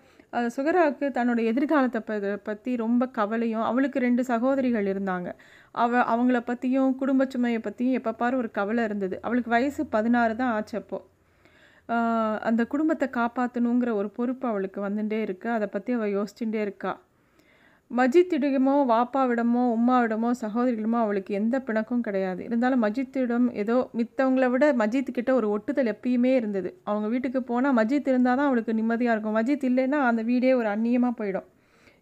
சுகராவுக்கு 0.56 1.06
தன்னோட 1.16 1.40
எதிர்காலத்தை 1.50 2.00
ப 2.08 2.12
பற்றி 2.48 2.72
ரொம்ப 2.82 3.02
கவலையும் 3.18 3.64
அவளுக்கு 3.70 3.98
ரெண்டு 4.06 4.22
சகோதரிகள் 4.32 4.88
இருந்தாங்க. 4.92 5.28
அவ 5.74 6.02
அவங்கள 6.12 6.38
பற்றியும் 6.50 6.92
குடும்ப 7.00 7.26
சுமையை 7.34 7.60
பற்றியும் 7.66 7.96
எப்போ 8.00 8.12
பாரு 8.22 8.36
ஒரு 8.42 8.50
கவலை 8.58 8.82
இருந்தது. 8.88 9.16
அவளுக்கு 9.26 9.50
வயசு 9.56 9.82
பதினாறு 9.96 10.34
தான் 10.42 10.54
ஆச்சு 10.58 10.76
அப்போது 10.82 11.06
அந்த 12.48 12.62
குடும்பத்தை 12.72 13.06
காப்பாற்றணுங்கிற 13.18 13.90
ஒரு 14.00 14.08
பொறுப்பு 14.18 14.46
அவளுக்கு 14.52 14.80
வந்துட்டே 14.88 15.18
இருக்குது 15.26 15.56
அதை 15.56 15.66
பற்றி 15.74 15.90
அவள் 15.98 16.14
யோசிச்சுட்டே 16.18 16.60
இருக்கா. 16.66 16.92
மஜித்திடமோ 17.98 18.74
வாப்பாவிடமோ 18.90 19.62
உம்மாவிடமோ 19.76 20.28
சகோதரிகளுமோ 20.40 20.98
அவளுக்கு 21.04 21.32
எந்த 21.38 21.56
பிணக்கும் 21.68 22.02
கிடையாது. 22.06 22.40
இருந்தாலும் 22.44 22.82
மஜித்திடம் 22.84 23.46
ஏதோ 23.62 23.76
மித்தவங்கள 23.98 24.48
விட 24.52 24.64
மஜித்துக்கிட்ட 24.82 25.30
ஒரு 25.38 25.48
ஒட்டுதல் 25.54 25.90
எப்பயுமே 25.94 26.32
இருந்தது. 26.40 26.70
அவங்க 26.84 27.06
வீட்டுக்கு 27.14 27.40
போனால் 27.48 27.74
மஜித் 27.80 28.10
இருந்தால் 28.12 28.38
தான் 28.40 28.48
அவளுக்கு 28.50 28.74
நிம்மதியாக 28.80 29.14
இருக்கும். 29.16 29.36
மஜித் 29.38 29.66
இல்லைன்னா 29.70 30.00
அந்த 30.10 30.22
வீடே 30.30 30.52
ஒரு 30.60 30.68
அந்நியமாக 30.74 31.14
போயிடும். 31.20 31.48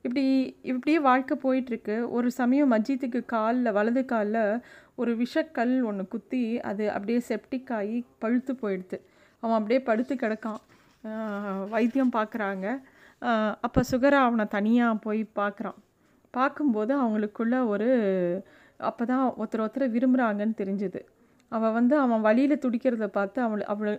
இப்படி 0.05 0.24
இப்படியே 0.72 0.98
வாழ்க்கை 1.09 1.37
போயிட்டுருக்கு. 1.46 1.96
ஒரு 2.16 2.29
சமயம் 2.40 2.72
மஜித்துக்கு 2.74 3.22
காலில் 3.35 3.74
வலது 3.79 4.05
காலில் 4.05 4.42
ஒரு 4.94 5.12
விஷக்கல் 5.22 5.74
ஒன்று 5.88 6.05
குத்தி 6.12 6.42
அது 6.70 6.85
அப்படியே 6.92 7.18
செப்டிக் 7.31 7.72
ஆகி 7.79 7.98
பழுத்து 8.22 8.53
போயிடுது. 8.62 8.98
அவன் 9.42 9.59
அப்படியே 9.59 9.81
படுத்து 9.88 10.14
கிடக்கான். 10.14 10.62
வைத்தியம் 11.74 12.14
பார்க்குறாங்க 12.18 12.66
அப்போ 13.66 13.81
சுகரா 13.90 14.18
அவனை 14.26 14.44
தனியாக 14.57 15.02
போய் 15.07 15.22
பார்க்குறான் 15.40 15.78
பார்க்கும்போது 16.35 16.92
அவங்களுக்குள்ள 17.02 17.57
ஒரு 17.72 17.88
அப்போ 18.88 19.04
தான் 19.11 19.22
ஒருத்தர் 19.40 19.62
ஒருத்தர் 19.64 19.94
விரும்புகிறாங்கன்னு 19.94 20.57
தெரிஞ்சுது. 20.62 21.00
அவள் 21.52 21.74
வந்து 21.78 21.94
அவன் 22.04 22.24
வழியில் 22.26 22.62
துடிக்கிறத 22.64 23.07
பார்த்து 23.16 23.38
அவள் 23.46 23.62
அவள் 23.72 23.94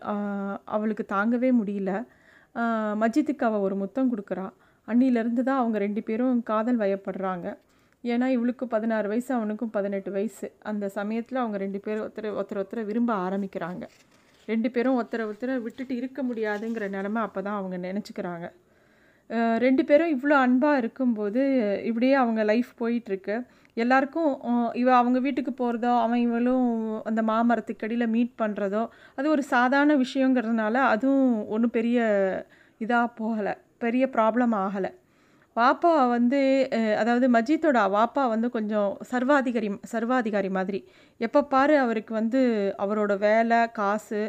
அவளுக்கு 0.75 1.03
தாங்கவே 1.15 1.49
முடியல. 1.59 1.91
மஜித்துக்கு 3.01 3.45
அவள் 3.49 3.65
ஒரு 3.67 3.75
முத்தம் 3.81 4.11
கொடுக்குறா. 4.11 4.45
அன்னிலேருந்து 4.87 5.43
தான் 5.49 5.61
அவங்க 5.61 5.77
ரெண்டு 5.85 6.01
பேரும் 6.07 6.39
காதல் 6.51 6.81
வயப்படுறாங்க. 6.83 7.47
ஏன்னா 8.03 8.27
இவளுக்கு 8.35 8.65
பதினாறு 8.75 9.07
வயசு 9.11 9.31
அவனுக்கும் 9.37 9.73
பதினெட்டு 9.77 10.09
வயசு. 10.17 10.47
அந்த 10.71 10.85
சமயத்தில் 10.99 11.41
அவங்க 11.43 11.57
ரெண்டு 11.65 11.79
பேரும் 11.85 12.03
ஒருத்தர் 12.05 12.29
ஒருத்தர் 12.37 12.61
ஒருத்தரை 12.61 12.83
விரும்ப 12.91 13.11
ஆரம்பிக்கிறாங்க. 13.25 13.83
ரெண்டு 14.47 14.69
பேரும் 14.75 14.97
ஒருத்தரை 14.99 15.23
ஒருத்தரை 15.29 15.55
விட்டுட்டு 15.65 15.95
இருக்க 16.01 16.19
முடியாதுங்கிற 16.29 16.85
நிலமை 16.97 17.21
அப்போ 17.27 17.39
தான் 17.47 17.59
அவங்க 17.59 17.77
நினச்சிக்கிறாங்க. 17.87 18.47
ரெண்டு 19.63 19.83
பேரும் 19.85 20.13
இவ்வளோ 20.15 20.35
அன்பாக 20.45 20.81
இருக்கும்போது 20.81 21.41
இப்படியே 21.89 22.13
அவங்க 22.23 22.41
லைஃப் 22.51 22.71
போயிட்டுருக்கு. 22.81 23.35
எல்லாருக்கும் 23.77 24.31
இவ 24.81 24.89
அவங்க 24.95 25.19
வீட்டுக்கு 25.25 25.51
போகிறதோ 25.53 25.91
அவன் 26.05 26.21
இவளும் 26.27 26.69
அந்த 27.09 27.21
மாமரத்துக்கடியில் 27.31 28.13
மீட் 28.15 28.33
பண்ணுறதோ 28.41 28.83
அது 29.17 29.27
ஒரு 29.29 29.43
சாதாரண 29.53 29.95
விஷயங்கிறதுனால 30.05 30.75
அதுவும் 30.93 31.27
ஒன்றும் 31.47 31.75
பெரிய 31.77 31.99
இதாக 32.81 33.13
போகலை. 33.19 33.53
பெரிய 33.85 34.05
ப்ராப்ளம் 34.15 34.55
ஆகலை. 34.65 34.91
வாப்பா 35.55 35.91
வந்து 36.15 36.39
அதாவது 37.01 37.27
மஜித்தோட 37.29 37.79
வாப்பா 37.95 38.23
வந்து 38.29 38.47
கொஞ்சம் 38.49 38.89
சர்வாதிகாரி 39.11 39.69
சர்வாதிகாரி 39.93 40.49
மாதிரி. 40.57 40.79
எப்போ 41.21 41.39
பாரு 41.53 41.75
அவருக்கு 41.77 42.13
வந்து 42.13 42.41
அவரோட 42.83 43.13
வேலை 43.27 43.59
காசு 43.79 44.21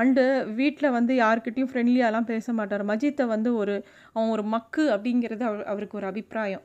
அண்டு 0.00 0.22
வீட்டில் 0.60 0.94
வந்து 0.96 1.12
யாருக்கிட்டேயும் 1.22 1.70
ஃப்ரெண்ட்லியாலாம் 1.70 2.28
பேச 2.32 2.52
மாட்டார். 2.58 2.84
மஜித்தை 2.90 3.24
வந்து 3.34 3.50
ஒரு 3.60 3.74
அவன் 4.14 4.32
ஒரு 4.34 4.44
மக்கு 4.54 4.84
அப்படிங்கிறது 4.94 5.44
அவர் 5.50 5.64
அவருக்கு 5.72 5.98
ஒரு 6.00 6.08
அபிப்பிராயம். 6.10 6.64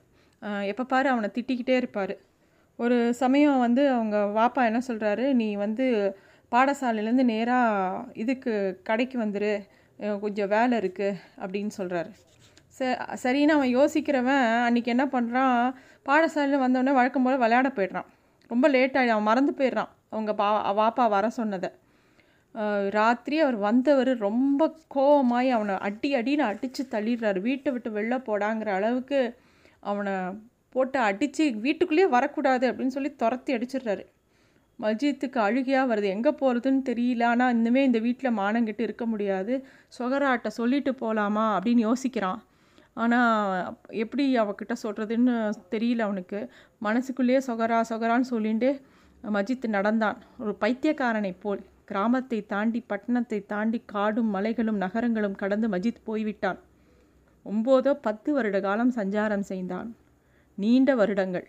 எப்போ 0.72 0.84
பாரு 0.94 1.08
அவனை 1.14 1.30
திட்டிக்கிட்டே 1.38 1.76
இருப்பார். 1.82 2.14
ஒரு 2.80 2.98
சமயம் 3.22 3.64
வந்து 3.66 3.84
அவங்க 3.96 4.18
வாப்பா 4.40 4.62
என்ன 4.70 4.82
சொல்கிறாரு 4.90 5.26
நீ 5.42 5.50
வந்து 5.66 5.88
பாடசாலையிலேருந்து 6.52 7.26
நேராக 7.34 8.06
இதுக்கு 8.24 8.54
கடைக்கு 8.90 9.18
வந்துரு. 9.26 9.54
கொஞ்சம் 10.24 10.52
வேலை 10.56 10.76
இருக்குது 10.82 11.20
அப்படின்னு 11.44 11.72
சொல்கிறாரு 11.80 12.12
ச 12.78 12.88
சரின்னு 13.24 13.56
அவன் 13.58 13.74
யோசிக்கிறவன் 13.78 14.46
அன்றைக்கி 14.68 14.90
என்ன 14.94 15.06
பண்ணுறான் 15.16 15.58
பாடசாலையில் 16.08 16.64
வந்தவொடனே 16.64 16.94
வழக்கம் 17.00 17.26
போல் 17.26 17.42
விளையாட 17.44 17.70
போயிடுறான். 17.78 18.08
ரொம்ப 18.52 18.66
லேட் 18.76 18.96
ஆகிடும் 19.00 19.16
அவன் 19.16 19.30
மறந்து 19.30 19.54
போயிடுறான். 19.60 19.92
அவங்க 20.14 20.32
பா 20.42 20.48
வாப்பா 20.80 21.04
வர 21.16 21.26
சொன்னதை. 21.40 21.70
ராத்திரி 22.90 23.40
அவர் 23.40 23.56
வந்தவர் 23.56 24.12
ரொம்ப 24.18 24.62
கோவமாயி 24.96 25.50
அவனை 25.50 25.76
அடி 25.88 26.10
அடின்னு 26.16 26.48
அடித்து 26.52 26.84
தள்ளிடுறாரு. 26.92 27.40
வீட்டை 27.42 27.70
விட்டு 27.74 27.90
வெளில 27.90 28.16
போடாங்கிற 28.30 28.70
அளவுக்கு 28.80 29.20
அவனை 29.80 30.16
போட்டு 30.70 31.00
அடித்து 31.00 31.44
வீட்டுக்குள்ளேயே 31.66 32.10
வரக்கூடாது 32.10 32.66
அப்படின்னு 32.72 32.96
சொல்லி 32.98 33.12
துரத்தி 33.16 33.52
அடிச்சிடுறாரு. 33.56 34.04
மஜித்துக்கு 34.80 35.38
அழுகையாக 35.38 35.90
வருது. 35.92 36.08
எங்கே 36.16 36.30
போகிறதுன்னு 36.30 36.82
தெரியல. 36.92 37.24
ஆனால் 37.24 37.56
இன்னுமே 37.58 37.82
இந்த 37.90 38.00
வீட்டில் 38.00 38.38
மானங்கிட்டு 38.38 38.82
இருக்க 38.82 39.06
முடியாது. 39.06 39.54
சொகராட்ட 40.00 40.48
சொல்லிட்டு 40.60 40.96
போகலாமா 40.96 41.46
அப்படின்னு 41.58 41.84
யோசிக்கிறான். 41.90 42.40
ஆனால் 42.94 43.78
எப்படி 44.04 44.24
அவகிட்ட 44.40 44.74
சொல்கிறதுன்னு 44.84 45.36
தெரியல 45.72 46.00
அவனுக்கு. 46.00 46.40
மனசுக்குள்ளேயே 46.80 47.40
சொகரா 47.40 47.82
சொகரான்னு 47.90 48.32
சொல்லிட்டு 48.34 48.82
மஜித் 49.24 49.68
நடந்தான். 49.68 50.18
ஒரு 50.38 50.58
பைத்தியக்காரனை 50.62 51.34
போல். 51.40 51.62
கிராமத்தை 51.86 52.46
தாண்டி 52.46 52.84
பட்டணத்தை 52.90 53.46
தாண்டி 53.46 53.80
காடும் 53.86 54.30
மலைகளும் 54.36 54.78
நகரங்களும் 54.78 55.40
கடந்து 55.42 55.68
மஜித் 55.68 56.04
போய்விட்டான். 56.04 56.60
ஒம்போதோ 57.46 57.94
பத்து 58.02 58.34
வருட 58.34 58.60
காலம் 58.60 58.94
சஞ்சாரம் 58.96 59.46
செய்தான். 59.52 59.90
நீண்ட 60.58 60.96
வருடங்கள். 60.96 61.48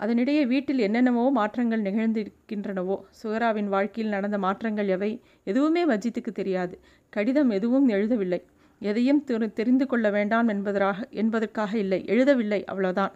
அதனிடையே 0.00 0.46
வீட்டில் 0.46 0.78
என்னென்னவோ 0.78 1.30
மாற்றங்கள் 1.30 1.82
நிகழ்ந்திருக்கின்றனவோ 1.82 2.96
சுகராவின் 3.22 3.68
வாழ்க்கையில் 3.68 4.14
நடந்த 4.14 4.38
மாற்றங்கள் 4.38 4.88
எவை 4.88 5.10
எதுவுமே 5.44 5.82
மஜித்துக்கு 5.86 6.32
தெரியாது. 6.32 6.74
கடிதம் 7.08 7.50
எதுவும் 7.50 7.88
எழுதவில்லை. 7.88 8.40
எதையும் 8.80 9.24
தெரிந்து 9.58 9.86
கொள்ள 9.86 10.10
வேண்டாம் 10.10 10.48
என்பதற்காக 10.48 11.06
என்பதற்காக 11.10 11.72
இல்லை. 11.78 12.00
எழுதவில்லை 12.06 12.60
அவ்வளோதான் 12.72 13.12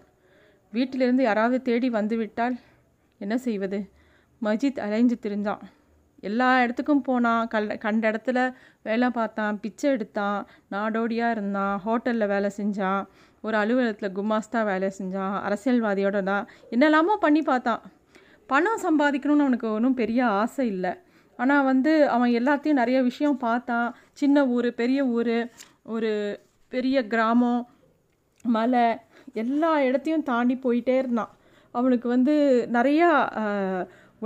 வீட்டிலிருந்து 0.73 1.23
யாராவது 1.23 1.59
தேடி 1.63 1.89
வந்துவிட்டால் 1.91 2.57
என்ன 3.21 3.35
செய்வது? 3.39 3.79
மஜித் 4.43 4.79
அலைஞ்சு 4.79 5.17
திரிஞ்சான் 5.23 5.65
எல்லா 6.21 6.49
இடத்துக்கும் 6.63 7.03
போனான் 7.09 7.49
கல் 7.53 7.67
கண்ட 7.85 8.05
இடத்துல 8.11 8.39
வேலை 8.83 9.09
பார்த்தான் 9.19 9.59
பிச்சை 9.63 9.87
எடுத்தான் 9.97 10.39
நாடோடியாக 10.75 11.35
இருந்தான் 11.37 11.75
ஹோட்டலில் 11.85 12.31
வேலை 12.35 12.51
செஞ்சான் 12.59 13.03
ஒரு 13.45 13.57
அலுவலகத்தில் 13.63 14.17
குமாஸ்தா 14.19 14.61
வேலை 14.71 14.89
செஞ்சான் 14.99 15.37
அரசியல்வாதியோட 15.47 16.19
தான். 16.31 16.45
என்னெல்லாமோ 16.75 17.17
பண்ணி 17.25 17.43
பார்த்தான். 17.43 17.83
பணம் 18.51 18.83
சம்பாதிக்கணும்னு 18.87 19.45
அவனுக்கு 19.47 19.69
ஒன்றும் 19.77 19.99
பெரிய 20.01 20.21
ஆசை 20.41 20.65
இல்லை. 20.75 20.93
ஆனால் 21.39 21.67
வந்து 21.71 21.93
அவன் 22.15 22.31
எல்லாத்தையும் 22.39 22.81
நிறைய 22.83 22.99
விஷயம் 23.09 23.43
பார்த்தான். 23.47 23.89
சின்ன 24.21 24.47
ஊர் 24.55 24.69
பெரிய 24.81 25.01
ஊர் 25.17 25.37
ஒரு 25.95 26.13
பெரிய 26.73 26.97
கிராமம் 27.13 27.63
மலை 28.45 28.87
எல்லா 29.43 29.71
இடத்தையும் 29.87 30.29
தாண்டி 30.31 30.55
போயிட்டே 30.65 30.95
இருந்தான். 31.03 31.33
அவனுக்கு 31.75 32.07
வந்து 32.09 32.35
நிறையா 32.77 33.09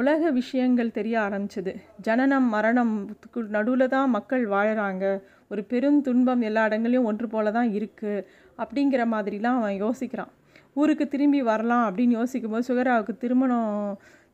உலக 0.01 0.31
விஷயங்கள் 0.41 0.95
தெரிய 0.99 1.17
ஆரம்பிச்சது. 1.27 1.73
ஜனனம் 2.07 2.47
மரணம்க்கு 2.55 3.41
நடுவில் 3.57 3.93
தான் 3.95 4.13
மக்கள் 4.17 4.45
வாழறாங்க. 4.55 5.05
ஒரு 5.53 5.63
பெரும் 5.73 5.99
துன்பம் 6.07 6.43
எல்லா 6.49 6.63
இடங்களையும் 6.69 7.09
ஒன்று 7.11 7.27
போல 7.35 7.51
தான் 7.59 7.71
இருக்குது 7.79 8.25
அப்படிங்கிற 8.63 9.03
மாதிரிலாம் 9.15 9.59
அவன் 9.61 9.77
யோசிக்கிறான். 9.85 10.33
ஊருக்கு 10.81 11.07
திரும்பி 11.15 11.41
வரலாம் 11.51 11.85
அப்படின்னு 11.89 12.19
யோசிக்கும் 12.21 12.55
போது 12.55 12.69
சுகராவுக்கு 12.71 13.15
திருமணம் 13.25 13.75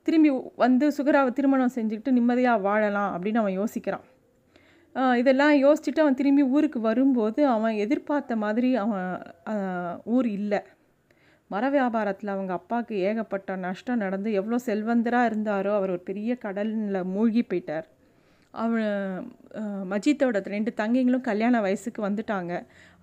திரும்பி 0.06 0.30
வந்து 0.64 0.86
சுகராவை 0.98 1.30
திருமணம் 1.38 1.74
செஞ்சுக்கிட்டு 1.76 2.16
நிம்மதியாக 2.18 2.64
வாழலாம் 2.68 3.10
அப்படின்னு 3.14 3.42
அவன் 3.42 3.58
யோசிக்கிறான். 3.60 4.06
இதெல்லாம் 5.20 5.54
யோசிச்சுட்டு 5.64 6.02
அவன் 6.04 6.18
திரும்பி 6.20 6.42
ஊருக்கு 6.56 6.78
வரும்போது 6.86 7.40
அவன் 7.56 7.74
எதிர்பார்த்த 7.84 8.36
மாதிரி 8.44 8.70
அவன் 8.84 9.08
ஊர் 10.16 10.28
இல்லை. 10.38 10.60
மர 11.52 11.64
வியாபாரத்தில் 11.74 12.32
அவங்க 12.32 12.52
அப்பாவுக்கு 12.58 12.94
ஏகப்பட்ட 13.08 13.56
நஷ்டம் 13.66 14.02
நடந்து 14.04 14.30
எவ்வளோ 14.40 14.58
செல்வந்தராக 14.66 15.28
இருந்தாரோ 15.30 15.72
அவர் 15.78 15.94
ஒரு 15.94 16.02
பெரிய 16.08 16.30
கடலில் 16.44 17.08
மூழ்கி 17.14 17.42
போயிட்டார். 17.50 17.86
அவ 18.54 18.72
மஜித்தோட 19.92 20.38
ரெண்டு 20.54 20.70
தங்கைங்களும் 20.80 21.28
கல்யாண 21.30 21.56
வயசுக்கு 21.66 22.00
வந்துட்டாங்க. 22.06 22.52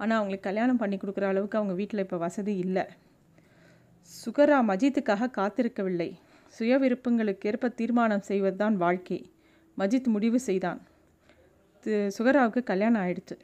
ஆனால் 0.01 0.17
அவங்களுக்கு 0.19 0.47
கல்யாணம் 0.49 0.81
பண்ணி 0.81 0.97
கொடுக்குற 1.01 1.25
அளவுக்கு 1.31 1.60
அவங்க 1.60 1.75
வீட்டில் 1.81 2.03
இப்போ 2.05 2.17
வசதி 2.25 2.53
இல்லை. 2.65 2.86
சுகரா 4.12 4.58
மஜித்துக்காக 4.71 5.29
காத்திருக்கவில்லை. 5.39 6.10
சுய 6.53 6.73
விருப்பங்களுக்கேற்ப 6.84 7.69
தீர்மானம் 7.79 8.27
செய்வது 8.29 8.58
தான் 8.63 8.75
வாழ்க்கை. 8.84 9.19
மஜித் 9.77 10.13
முடிவு 10.15 10.39
செய்தான். 10.49 10.79
சுகராவுக்கு 12.17 12.62
கல்யாணம் 12.69 13.01
ஆயிடுச்சு. 13.03 13.36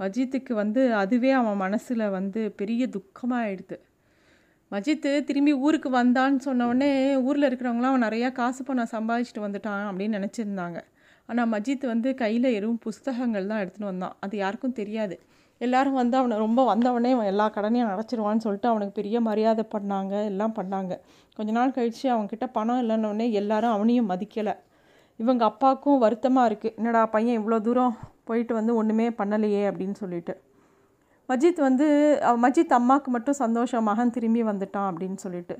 மஜித்துக்கு 0.00 0.52
வந்து 0.54 0.82
அதுவே 0.94 1.30
அவன் 1.30 1.62
மனசில் 1.66 2.04
வந்து 2.10 2.42
பெரிய 2.60 2.82
துக்கமாக 2.96 3.44
ஆயிடுது 3.46 3.78
மஜித்து 4.72 5.10
திரும்பி 5.28 5.52
ஊருக்கு 5.66 5.88
வந்தான்னு 5.90 6.40
சொன்னோடனே 6.44 6.90
ஊரில் 7.28 7.46
இருக்கிறவங்களாம் 7.48 7.92
அவன் 7.92 8.04
நிறையா 8.06 8.28
காசு 8.32 8.62
பணம் 8.64 8.92
சம்பாதிச்சுட்டு 8.92 9.42
வந்துட்டான் 9.46 9.84
அப்படின்னு 9.88 10.18
நினச்சிருந்தாங்க. 10.18 10.78
ஆனால் 11.28 11.48
மஜித் 11.54 11.84
வந்து 11.92 12.08
கையில் 12.14 12.48
எதுவும் 12.58 12.78
புஸ்தகங்கள் 12.78 13.48
தான் 13.50 13.60
எடுத்துகிட்டு 13.62 13.90
வந்தான். 13.90 14.14
அது 14.20 14.34
யாருக்கும் 14.36 14.76
தெரியாது. 14.80 15.16
எல்லோரும் 15.60 15.98
வந்து 16.02 16.16
அவனை 16.20 16.36
ரொம்ப 16.38 16.60
வந்தவொடனே 16.72 17.10
அவன் 17.16 17.30
எல்லா 17.32 17.46
கடனையும் 17.56 17.90
அடைச்சிருவான்னு 17.94 18.44
சொல்லிட்டு 18.46 18.70
அவனுக்கு 18.72 18.94
பெரிய 19.00 19.16
மரியாதை 19.20 19.64
பண்ணாங்க 19.74 20.14
எல்லாம் 20.30 20.54
பண்ணாங்க. 20.58 20.92
கொஞ்ச 21.38 21.50
நாள் 21.58 21.76
கழித்து 21.78 22.06
அவன்கிட்ட 22.14 22.46
பணம் 22.58 22.80
இல்லைன்னொடனே 22.84 23.26
எல்லாரும் 23.40 23.74
அவனையும் 23.76 24.10
மதிக்கலை. 24.10 24.54
இவங்க 25.20 25.42
அப்பாவுக்கும் 25.50 26.02
வருத்தமாக 26.04 26.48
இருக்குது 26.50 26.74
என்னடா 26.78 27.02
பையன் 27.06 27.38
இவ்வளோ 27.40 27.58
தூரம் 27.60 27.94
போயிட்டு 28.30 28.54
வந்து 28.54 28.74
ஒன்றுமே 28.80 29.08
பண்ணலையே 29.20 29.62
அப்படின்னு 29.70 29.98
சொல்லிட்டு. 30.02 30.34
மஜித் 31.28 31.60
வந்து 31.60 31.86
மஜித் 32.22 32.76
அம்மாவுக்கு 32.78 33.10
மட்டும் 33.10 33.40
சந்தோஷம் 33.42 33.84
மகன் 33.84 34.14
திரும்பி 34.16 34.42
வந்துட்டான் 34.42 34.88
அப்படின்னு 34.88 35.20
சொல்லிட்டு. 35.24 35.56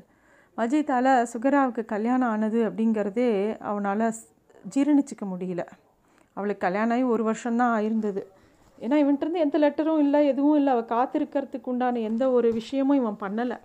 மஜித்தால் 0.57 1.27
சுகராவுக்கு 1.33 1.85
கல்யாணம் 1.85 2.29
ஆனது 2.29 2.59
அப்படிங்கிறதே 2.71 3.31
அவனால் 3.71 4.03
ஜீரணிச்சிக்க 4.75 5.25
முடியல. 5.33 5.63
அவளுக்கு 6.39 6.67
கல்யாணம் 6.67 6.97
ஆகி 6.97 7.07
ஒரு 7.15 7.23
வருஷம்தான் 7.25 7.75
ஆயிருந்தது. 7.77 8.23
ஏன்னா 8.81 8.97
இவன்ட்டு 9.03 9.39
எந்த 9.45 9.59
லெட்டரும் 9.59 9.99
இல்லை 9.99 10.21
எதுவும் 10.27 10.57
இல்லை. 10.57 10.73
அவள் 10.73 10.91
காத்திருக்கிறதுக்கு 10.95 11.69
உண்டான 11.73 11.99
எந்த 11.99 12.31
ஒரு 12.31 12.49
விஷயமும் 12.53 13.01
இவன் 13.01 13.21
பண்ணலை. 13.25 13.59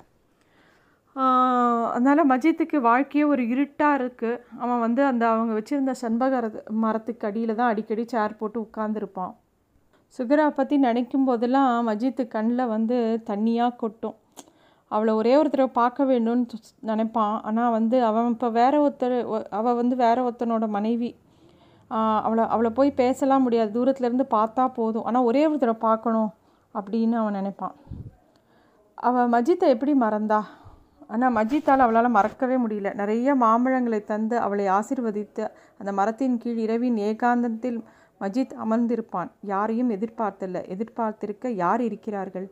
அதனால் 1.16 2.30
மஜித்துக்கு 2.32 2.78
வாழ்க்கையே 2.90 3.26
ஒரு 3.34 3.44
இருட்டாக 3.54 4.00
இருக்குது 4.00 4.42
அவன் 4.64 4.84
வந்து 4.86 5.02
அந்த 5.12 5.24
அவங்க 5.34 5.54
வச்சுருந்த 5.58 5.94
சண்பகர 6.04 6.46
மரத்துக்கு 6.84 7.28
அடியில் 7.30 7.58
தான் 7.60 7.72
அடிக்கடி 7.74 8.04
சேர் 8.14 8.40
போட்டு 8.40 8.58
உட்காந்துருப்பான் 8.66 9.34
சுகரா 10.18 10.48
பற்றி 10.58 10.76
நினைக்கும் 10.88 11.28
போதெல்லாம் 11.28 11.70
மஜித்து 11.90 12.24
கண்ணில் 12.36 12.72
வந்து 12.74 12.98
தண்ணியாக 13.30 13.78
கொட்டும். 13.82 14.16
அவளை 14.92 15.14
ஒரே 15.20 15.34
ஒருத்தரை 15.40 15.66
பார்க்க 15.80 16.10
வேணும்னு 16.12 16.60
நினைப்பான். 16.90 17.36
ஆனால் 17.48 17.74
வந்து 17.78 17.98
அவன் 18.10 18.30
இப்போ 18.34 18.50
வேற 18.60 18.74
ஒருத்தர் 18.86 19.16
அவள் 19.60 19.80
வந்து 19.82 19.96
வேற 20.04 20.18
ஒருத்தனோட 20.28 20.68
மனைவி. 20.78 21.10
அவளை 22.26 22.44
அவளை 22.56 22.72
போய் 22.78 22.92
பேசலாம் 23.02 23.46
முடியாது. 23.46 23.72
தூரத்துலேருந்து 23.78 24.28
பார்த்தா 24.38 24.66
போதும். 24.80 25.06
ஆனால் 25.10 25.28
ஒரே 25.30 25.44
ஒருத்தரை 25.50 25.76
பார்க்கணும் 25.88 26.32
அப்படின்னு 26.76 27.18
அவன் 27.24 27.38
நினைப்பான். 27.40 27.76
அவள் 29.08 29.34
மஜித்தை 29.36 29.68
எப்படி 29.76 29.96
மறந்தா? 30.06 30.40
ஆனால் 31.08 31.34
மஜித்தால் 31.34 31.78
அவளால் 31.78 32.10
மறக்கவே 32.10 32.56
முடியல. 32.56 32.94
நிறைய 32.94 33.36
மாம்பழங்களை 33.36 34.04
தந்து 34.04 34.38
அவளை 34.38 34.68
ஆசிர்வதித்து 34.68 35.48
அந்த 35.78 35.92
மரத்தின் 35.92 36.38
கீழ் 36.38 36.58
இரவின் 36.58 36.96
ஏகாந்தத்தில் 36.96 37.84
மஜித் 38.20 38.54
அமர்ந்திருப்பான். 38.66 39.30
யாரையும் 39.42 39.90
எதிர்பார்த்தல்ல. 39.90 40.68
எதிர்பார்த்திருக்க 40.68 41.50
யார் 41.50 41.82
இருக்கிறார்கள்? 41.82 42.52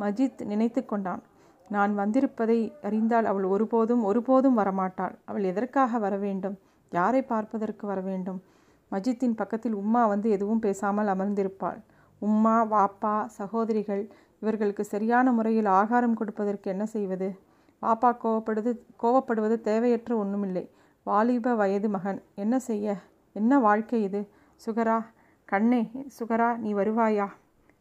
மஜித் 0.00 0.44
நினைத்து 0.44 0.84
கொண்டான். 0.84 1.22
நான் 1.68 1.98
வந்திருப்பதை 1.98 2.72
அறிந்தால் 2.82 3.24
அவள் 3.24 3.44
ஒருபோதும் 3.44 4.02
ஒருபோதும் 4.04 4.58
வரமாட்டாள். 4.58 5.14
அவள் 5.24 5.44
எதற்காக 5.44 5.98
வர 5.98 6.16
வேண்டும்? 6.16 6.58
யாரை 6.90 7.22
பார்ப்பதற்கு 7.22 7.86
வர 7.86 8.00
வேண்டும்? 8.00 8.42
மஜித்தின் 8.90 9.36
பக்கத்தில் 9.36 9.74
உம்மா 9.74 10.08
வந்து 10.08 10.30
எதுவும் 10.30 10.58
பேசாமல் 10.58 11.06
அமர்ந்திருப்பாள். 11.06 11.80
உம்மா 12.22 12.56
வாப்பா 12.72 13.26
சகோதரிகள் 13.26 14.10
இவர்களுக்கு 14.40 14.84
சரியான 14.84 15.32
முறையில் 15.32 15.64
ஆகாரம் 15.64 16.14
கொடுப்பதற்கு 16.14 16.70
என்ன 16.70 16.86
செய்வது? 16.86 17.48
பாப்பா 17.82 18.10
கோவப்படுது 18.24 18.70
கோவப்படுவது 19.02 19.60
தேவையற்ற 19.60 20.16
ஒன்றுமில்லை 20.16 20.64
வாலிப 21.02 21.54
வயது 21.54 21.88
மகன். 21.88 22.22
என்ன 22.34 22.58
செய்ய? 22.58 22.96
என்ன 23.32 23.58
வாழ்க்கை 23.58 24.02
இது? 24.02 24.20
சுகரா? 24.66 24.98
கண்ணே 25.44 25.90
சுகரா 26.18 26.48
நீ 26.56 26.74
வருவாயா? 26.74 27.26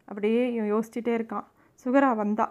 அப்படியே 0.05 0.43
யோசிச்சுட்டே 0.59 1.13
இருக்கான். 1.19 1.47
சுகரா 1.85 2.15
வந்தா. 2.15 2.47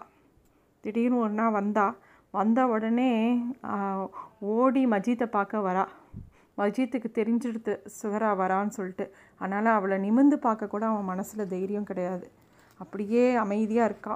திடீர்னு 0.83 1.19
ஒன்றா 1.19 1.49
வந்தா. 1.49 1.95
வந்த 2.31 2.67
உடனே 2.67 3.11
ஓடி 4.39 4.85
மஜீத்தை 4.85 5.25
பார்க்க 5.25 5.65
வரா. 5.67 5.85
மஜீத்துக்கு 6.57 7.09
தெரிஞ்சிடுது 7.19 7.73
சுகரா 8.01 8.31
வரான்னு 8.41 8.67
சொல்லிட்டு. 8.67 9.05
அதனால் 9.37 9.75
அவளை 9.77 9.97
நிமிந்து 10.05 10.37
பார்க்க 10.47 10.67
கூட 10.67 10.85
அவன் 10.85 11.03
மனசில் 11.03 11.47
தைரியம் 11.47 11.83
கிடையாது. 11.83 12.31
அப்படியே 12.77 13.35
அமைதியாக 13.35 13.89
இருக்கா. 13.91 14.15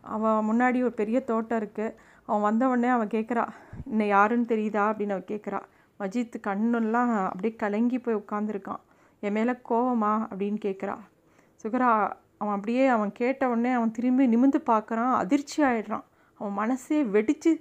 அவன் 0.00 0.46
முன்னாடி 0.50 0.78
ஒரு 0.82 0.92
பெரிய 0.92 1.20
தோட்டம் 1.24 1.60
இருக்குது 1.62 1.94
அவன் 2.30 2.42
வந்தவொடனே 2.44 2.88
அவன் 2.88 3.08
கேட்குறா 3.08 3.48
இன்னை 3.90 4.06
யாருன்னு 4.06 4.44
தெரியுதா? 4.48 4.82
அப்படின்னு 4.88 5.16
அவன் 5.16 5.30
கேட்குறா. 5.30 5.60
மஜித் 6.00 6.36
கண்ணெல்லாம் 6.46 7.24
அப்படியே 7.24 7.54
கலங்கி 7.56 7.98
போய் 7.98 8.14
உட்காந்துருக்கான் 8.14 8.82
என் 9.20 9.32
மேலே 9.32 9.50
கோவமா? 9.50 10.12
அப்படின்னு 10.32 10.58
கேட்குறா. 10.64 10.96
சுகரா 11.62 11.90
அவன் 12.38 12.54
அப்படியே 12.54 12.86
அவன் 12.86 13.12
கேட்ட 13.12 13.48
உடனே 13.48 13.70
அவன் 13.70 13.90
திரும்பி 13.90 14.26
நிமிந்து 14.26 14.60
பார்க்குறான். 14.66 15.12
அதிர்ச்சி 15.12 15.62
ஆகிடுறான் 15.62 16.04
அவன் 16.34 16.52
மனசே 16.52 17.02
வெடித்து 17.04 17.52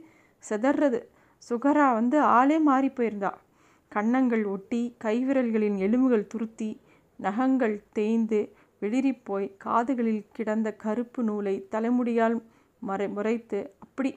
செதறது. 0.50 1.02
சுகரா 1.50 1.94
வந்து 1.94 2.22
ஆளே 2.22 2.60
மாறி 2.60 2.88
போயிருந்தா. 2.88 3.34
கன்னங்கள் 3.90 4.46
ஒட்டி 4.46 4.96
கைவிரல்களின் 5.04 5.78
எலும்புகள் 5.78 6.28
துருத்தி 6.28 6.80
நகங்கள் 7.16 7.84
தேய்ந்து 7.92 8.56
வெளிரிப்போய் 8.82 9.58
காதுகளில் 9.58 10.28
கிடந்த 10.32 10.74
கருப்பு 10.74 11.24
நூலை 11.24 11.68
தலைமுடியால் 11.72 12.38
மறை 12.80 13.08
முறைத்து 13.08 13.76
அப்படி 13.80 14.12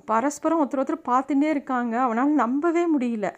பரஸ்பரம் 0.00 0.60
ஒருத்தர் 0.62 0.82
ஒருத்தர் 0.82 1.08
பார்த்துட்டே 1.10 1.48
இருக்காங்க. 1.54 1.94
அவனால் 1.98 2.40
நம்பவே 2.42 2.84
முடியல. 2.94 3.28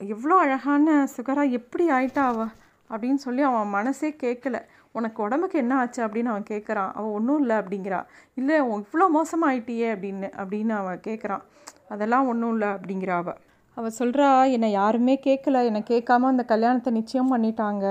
எவ்வளோ 0.00 0.34
அழகான 0.36 1.06
சுகரா 1.16 1.44
எப்படி 1.50 1.90
ஆயிட்டா 1.90 2.24
அவ? 2.32 2.42
அப்படின்னு 2.90 3.20
சொல்லி 3.26 3.42
அவன் 3.42 3.74
மனசே 3.76 4.10
கேட்கல. 4.22 4.56
உனக்கு 4.92 5.18
உடம்புக்கு 5.22 5.56
என்ன 5.58 5.72
ஆச்சு 5.76 6.00
அப்படின்னு 6.06 6.32
அவன் 6.34 6.50
கேட்குறான். 6.50 6.92
அவன் 6.94 7.12
ஒன்றும் 7.12 7.40
இல்லை 7.40 7.56
அப்படிங்கிறா. 7.56 8.00
இல்லை 8.34 8.56
இவ்வளோ 8.62 9.06
மோசமாயிட்டியே 9.16 9.88
அப்படின்னு 9.94 10.30
அப்படின்னு 10.42 10.74
அவன் 10.80 11.04
கேட்குறான். 11.08 11.44
அதெல்லாம் 11.88 12.28
ஒன்றும் 12.28 12.52
இல்லை 12.52 12.68
அப்படிங்கிறா 12.68 13.16
அவள் 13.22 13.38
அவள் 13.76 13.98
சொல்கிறா 13.98 14.28
என்னை 14.50 14.68
யாருமே 14.70 15.20
கேட்கல. 15.26 15.58
என்னை 15.64 15.82
கேட்காம 15.90 16.28
அந்த 16.32 16.44
கல்யாணத்தை 16.44 16.92
நிச்சயம் 16.92 17.32
பண்ணிட்டாங்க. 17.34 17.86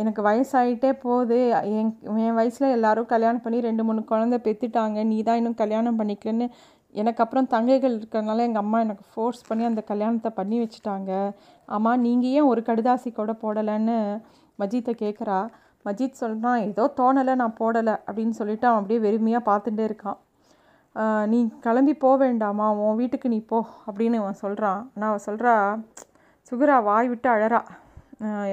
எனக்கு 0.00 0.20
வயசாகிட்டே 0.22 0.90
போகுது. 1.04 1.38
என் 1.78 1.90
என் 2.24 2.36
வயசில் 2.38 2.74
எல்லோரும் 2.76 3.10
கல்யாணம் 3.12 3.42
பண்ணி 3.42 3.58
ரெண்டு 3.60 3.82
மூணு 3.84 4.00
குழந்த 4.10 4.36
பெற்றுட்டாங்க 4.46 5.04
நீ 5.04 5.22
தான் 5.22 5.36
இன்னும் 5.36 5.60
கல்யாணம் 5.62 5.98
பண்ணிக்கலன்னு 6.00 6.46
எனக்கு 7.00 7.22
அப்புறம் 7.24 7.48
தங்கைகள் 7.54 7.96
இருக்கிறதுனால 7.98 8.44
எங்கள் 8.48 8.62
அம்மா 8.64 8.78
எனக்கு 8.86 9.04
ஃபோர்ஸ் 9.12 9.46
பண்ணி 9.48 9.64
அந்த 9.70 9.82
கல்யாணத்தை 9.90 10.30
பண்ணி 10.38 10.56
வச்சுட்டாங்க. 10.62 11.12
அம்மா 11.68 11.92
நீங்கள் 12.06 12.32
ஏன் 12.38 12.50
ஒரு 12.52 12.60
கடுதாசி 12.68 13.10
கூட 13.12 13.32
போடலைன்னு 13.42 13.96
மஜித்தை 14.62 14.94
கேட்குறா 15.04 15.38
மஜித் 15.86 16.20
சொல்கிறான் 16.22 16.60
ஏதோ 16.68 16.84
தோணலை 17.00 17.34
நான் 17.40 17.58
போடலை 17.62 17.94
அப்படின்னு 18.08 18.34
சொல்லிட்டு 18.40 18.66
அவன் 18.68 18.80
அப்படியே 18.80 19.00
வெறுமையாக 19.06 19.48
பார்த்துட்டே 19.50 19.84
இருக்கான். 19.88 20.18
நீ 21.32 21.38
கிளம்பி 21.64 21.94
போக 22.04 22.16
வேண்டாமா 22.24 22.66
உன் 22.84 22.98
வீட்டுக்கு 23.00 23.28
நீ 23.34 23.38
போ 23.52 23.58
அப்படின்னு 23.86 24.20
அவன் 24.22 24.40
சொல்கிறான் 24.44 24.80
ஆனால் 24.94 25.10
அவன் 25.10 25.26
சொல்கிறா 25.28 25.54
சுகுரா 26.52 26.76
வாய் 26.88 27.10
விட்டு 27.12 27.28
அழறா. 27.34 27.60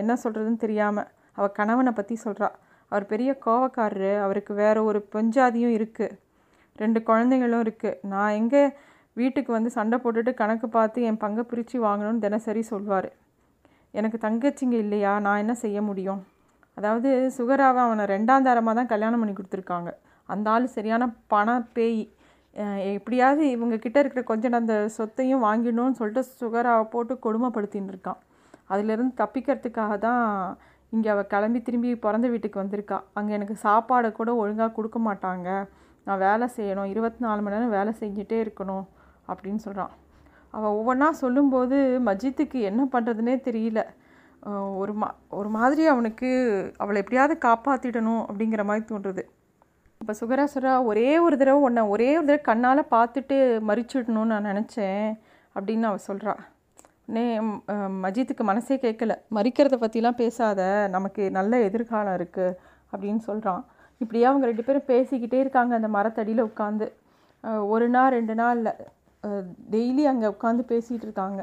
என்ன 0.02 0.14
சொல்கிறதுன்னு 0.24 0.64
தெரியாமல் 0.66 1.10
அவள் 1.38 1.56
கணவனை 1.60 1.92
பற்றி 2.00 2.16
சொல்கிறா 2.26 2.50
அவர் 2.92 3.06
பெரிய 3.12 3.32
கோவக்காரரு 3.46 4.14
அவருக்கு 4.26 4.54
வேறு 4.62 4.80
ஒரு 4.90 5.00
பெஞ்சாதியும் 5.14 5.76
இருக்குது 5.78 6.16
ரெண்டு 6.84 7.00
குழந்தைங்களும் 7.10 7.64
இருக்குது 7.66 8.00
நான் 8.12 8.38
எங்கே 8.42 8.64
வீட்டுக்கு 9.20 9.52
வந்து 9.58 9.70
சண்டை 9.78 9.98
போட்டுட்டு 10.04 10.32
கணக்கு 10.42 10.68
பார்த்து 10.76 11.08
என் 11.08 11.22
பங்கை 11.24 11.44
பிரித்து 11.50 11.78
வாங்கணும்னு 11.88 12.24
தினசரி 12.26 12.62
சொல்வார். 12.72 13.10
எனக்கு 14.00 14.18
தங்கச்சிங்க 14.26 14.76
இல்லையா? 14.86 15.14
நான் 15.26 15.42
என்ன 15.44 15.54
செய்ய 15.64 15.80
முடியும்? 15.90 16.22
அதாவது 16.78 17.10
சுகராவை 17.38 17.82
அவனை 17.88 18.04
ரெண்டாம் 18.14 18.48
தரமாக 18.48 18.76
தான் 18.80 18.92
கல்யாணம் 18.94 19.22
பண்ணி 19.22 19.34
கொடுத்துருக்காங்க. 19.36 19.90
அந்த 20.30 20.48
ஆள் 20.54 20.74
சரியான 20.76 21.04
பண 21.34 21.48
பேய். 21.76 22.02
எப்படியாவது 22.96 23.44
இவங்க 23.56 23.76
கிட்ட 23.84 23.98
இருக்கிற 24.04 24.22
கொஞ்சம் 24.32 24.58
அந்த 24.62 24.76
சொத்தையும் 24.98 25.44
வாங்கிடணும்னு 25.48 26.00
சொல்லிட்டு 26.00 26.24
சுகராவை 26.42 26.86
போட்டு 26.94 27.14
கொடுமைப்படுத்தின்னு 27.26 27.92
இருக்கான். 27.94 28.20
அதிலிருந்து 28.74 29.14
தப்பிக்கிறதுக்காக 29.22 29.94
தான் 30.08 30.24
இங்கே 30.96 31.10
அவள் 31.14 31.30
கிளம்பி 31.34 31.60
திரும்பி 31.68 31.90
பிறந்த 32.06 32.28
வீட்டுக்கு 32.34 32.62
வந்திருக்கா. 32.64 32.98
அங்கே 33.18 33.32
எனக்கு 33.38 33.56
சாப்பாடை 33.66 34.10
கூட 34.20 34.32
ஒழுங்காக 34.42 34.76
கொடுக்க 34.78 35.00
மாட்டாங்க. 35.08 35.50
நான் 36.08 36.24
வேலை 36.28 36.46
செய்யணும் 36.58 36.92
இருபத்தி 36.94 37.22
நாலு 37.26 37.42
மணி 37.42 37.56
நேரம் 37.56 37.76
வேலை 37.78 37.92
செஞ்சுட்டே 38.02 38.38
இருக்கணும் 38.46 38.86
அப்படின்னு 39.32 39.62
சொல்கிறான் 39.66 39.94
அவள் 40.56 40.76
ஒவ்வொன்றா 40.78 41.10
சொல்லும்போது 41.24 41.78
மஜித்துக்கு 42.08 42.60
என்ன 42.70 42.82
பண்ணுறதுனே 42.94 43.36
தெரியல. 43.48 43.82
ஒரு 44.82 44.94
மா 45.02 45.08
ஒரு 45.40 45.50
மாதிரி 45.56 45.84
அவனுக்கு 45.94 46.30
அவளை 46.84 46.98
எப்படியாவது 47.04 47.36
காப்பாற்றிடணும் 47.46 48.24
அப்படிங்கிற 48.30 48.64
மாதிரி 48.70 48.84
தோன்றுது. 48.92 49.24
இப்போ 50.02 50.14
சுகரா 50.20 50.46
சுகரா 50.54 50.74
ஒரே 50.92 51.10
ஒரு 51.26 51.36
தடவை 51.42 51.60
உன்னை 51.68 51.84
ஒரே 51.94 52.10
ஒரு 52.18 52.26
தடவை 52.28 52.42
கண்ணால் 52.50 52.92
பார்த்துட்டு 52.96 53.38
மறிச்சிடணும்னு 53.70 54.32
நான் 54.34 54.50
நினச்சேன் 54.52 55.06
அப்படின்னு 55.56 55.88
அவள் 55.90 56.08
சொல்கிறா 56.10 56.34
நே 57.16 57.24
மஜித்துக்கு 58.04 58.44
மனசே 58.50 58.76
கேட்கல. 58.86 59.14
மறிக்கிறத 59.38 59.78
பற்றிலாம் 59.84 60.20
பேசாத. 60.24 60.62
நமக்கு 60.96 61.24
நல்ல 61.38 61.60
எதிர்காலம் 61.68 62.18
இருக்குது 62.20 62.58
அப்படின்னு 62.94 63.22
சொல்கிறான் 63.30 63.64
இப்படியே 64.02 64.26
அவங்க 64.30 64.46
ரெண்டு 64.52 64.66
பேரும் 64.68 64.90
பேசிக்கிட்டே 64.92 65.40
இருக்காங்க 65.44 65.74
அந்த 65.80 65.90
மரத்தடியில் 65.98 66.48
உட்காந்து 66.50 66.88
ஒரு 67.74 67.88
நாள் 67.96 68.14
ரெண்டு 68.18 68.34
நாள் 68.42 68.60
இல்லை 68.60 68.74
டெய்லி 69.74 70.04
அங்கே 70.12 70.28
உட்காந்து 70.34 70.64
பேசிகிட்டு 70.72 71.06
இருக்காங்க. 71.08 71.42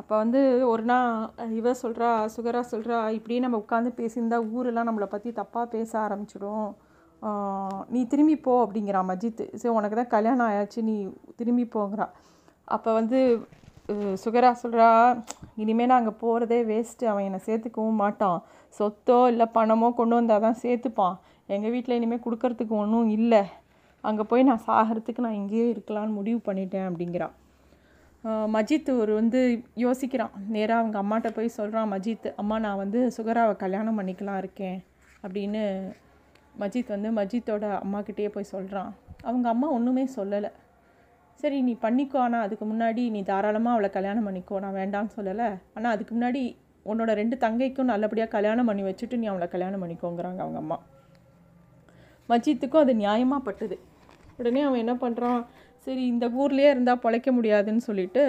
அப்போ 0.00 0.14
வந்து 0.22 0.40
ஒரு 0.72 0.84
நாள் 0.90 1.52
இவ 1.60 1.70
சொல்கிறா 1.82 2.10
சுகரா 2.34 2.60
சொல்கிறா 2.72 2.98
இப்படியே 3.16 3.40
நம்ம 3.44 3.58
உட்காந்து 3.62 3.90
பேசியிருந்தா 4.00 4.38
ஊரெல்லாம் 4.56 4.88
நம்மளை 4.88 5.08
பற்றி 5.14 5.30
தப்பாக 5.40 5.66
பேச 5.74 5.90
ஆரம்பிச்சிடும். 6.04 6.68
நீ 7.94 8.00
திரும்பி 8.12 8.36
போ 8.46 8.52
அப்படிங்கிறா 8.64 9.00
மஜித். 9.10 9.42
சரி 9.60 9.72
உனக்கு 9.78 9.96
தான் 10.00 10.12
கல்யாணம் 10.16 10.48
ஆயாச்சு 10.50 10.82
நீ 10.90 10.96
திரும்பி 11.40 11.64
போங்கிறா. 11.76 12.06
அப்போ 12.76 12.90
வந்து 12.98 13.20
சுகரா 14.22 14.50
சொல்கிறா 14.62 14.88
இனிமேல் 15.62 15.88
நான் 15.90 16.00
அங்கே 16.00 16.14
போகிறதே 16.22 16.58
வேஸ்ட்டு 16.70 17.10
அவன் 17.10 17.26
என்னை 17.28 17.40
சேர்த்துக்கவும் 17.46 18.00
மாட்டான். 18.04 18.38
சொத்தோ 18.78 19.18
இல்லை 19.32 19.46
பணமோ 19.56 19.88
கொண்டு 20.00 20.14
வந்தால் 20.18 20.44
தான் 20.46 20.58
சேர்த்துப்பான். 20.64 21.16
எங்கள் 21.54 21.72
வீட்டில் 21.74 21.96
இனிமேல் 21.98 22.24
கொடுக்கறதுக்கு 22.24 22.74
ஒன்றும் 22.82 23.10
இல்லை. 23.18 23.42
அங்கே 24.08 24.24
போய் 24.30 24.48
நான் 24.48 24.64
சாகிறதுக்கு 24.66 25.24
நான் 25.26 25.38
இங்கேயே 25.42 25.66
இருக்கலாம்னு 25.74 26.18
முடிவு 26.18 26.40
பண்ணிட்டேன் 26.48 26.88
அப்படிங்கிறான் 26.88 27.34
மஜித் 28.54 28.88
ஒரு 29.00 29.12
வந்து 29.18 29.40
யோசிக்கிறான். 29.82 30.32
நேராக 30.54 30.80
அவங்க 30.82 30.96
அம்மாட்ட 31.02 31.28
போய் 31.36 31.56
சொல்கிறான் 31.56 31.88
மஜித் 31.92 32.26
அம்மா 32.40 32.56
நான் 32.64 32.80
வந்து 32.82 33.00
சுகராவை 33.16 33.54
கல்யாணம் 33.62 33.98
பண்ணிக்கலாம் 33.98 34.40
இருக்கேன். 34.42 34.78
அப்படின்னு 35.24 35.62
மஜித் 36.62 36.90
வந்து 36.94 37.10
மஜித்தோட 37.18 37.66
அம்மாக்கிட்டேயே 37.84 38.30
போய் 38.36 38.52
சொல்கிறான் 38.54 38.90
அவங்க 39.28 39.46
அம்மா 39.54 39.68
ஒன்றுமே 39.76 40.04
சொல்லலை. 40.16 40.50
சரி 41.40 41.58
நீ 41.68 41.74
பண்ணிக்கோ. 41.86 42.18
ஆனால் 42.26 42.44
அதுக்கு 42.46 42.66
முன்னாடி 42.72 43.02
நீ 43.16 43.20
தாராளமாக 43.30 43.76
அவளை 43.76 43.90
கல்யாணம் 43.96 44.26
பண்ணிக்கோ. 44.28 44.58
நான் 44.64 44.78
வேண்டாம்னு 44.80 45.12
சொல்லலை. 45.18 45.48
ஆனால் 45.76 45.92
அதுக்கு 45.94 46.12
முன்னாடி 46.16 46.42
உன்னோட 46.90 47.10
ரெண்டு 47.22 47.36
தங்கைக்கும் 47.46 47.90
நல்லபடியாக 47.92 48.34
கல்யாணம் 48.36 48.70
பண்ணி 48.70 48.84
வச்சுட்டு 48.90 49.20
நீ 49.22 49.26
அவளை 49.32 49.48
கல்யாணம் 49.54 49.82
பண்ணிக்கோங்கிறாங்க 49.84 50.42
அவங்க 50.46 50.60
அம்மா. 50.64 50.78
மஜித்துக்கும் 52.28 52.84
அது 52.84 52.94
நியாயமாக 52.94 53.46
பட்டுது 53.48 53.76
உடனே 54.38 54.62
அவன் 54.62 54.82
என்ன 54.84 54.94
பண்ணுறான் 55.04 55.40
சரி 55.86 56.02
இந்த 56.06 56.26
ஊர்லேயே 56.40 56.70
இருந்தால் 56.70 57.04
பழைக்க 57.04 57.28
முடியாதுன்னு 57.32 57.82
சொல்லிட்டு 57.88 58.22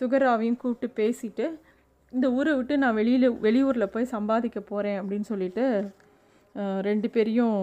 சுகராவையும் 0.00 0.60
கூப்பிட்டு 0.62 0.88
பேசிட்டு 1.00 1.46
இந்த 2.12 2.26
ஊரை 2.30 2.52
விட்டு 2.54 2.74
நான் 2.78 2.98
வெளியில் 2.98 3.28
வெளியூரில் 3.46 3.92
போய் 3.94 4.12
சம்பாதிக்க 4.16 4.58
போகிறேன் 4.60 4.98
அப்படின்னு 5.00 5.26
சொல்லிட்டு 5.32 5.64
ரெண்டு 6.80 7.08
பேரையும் 7.10 7.58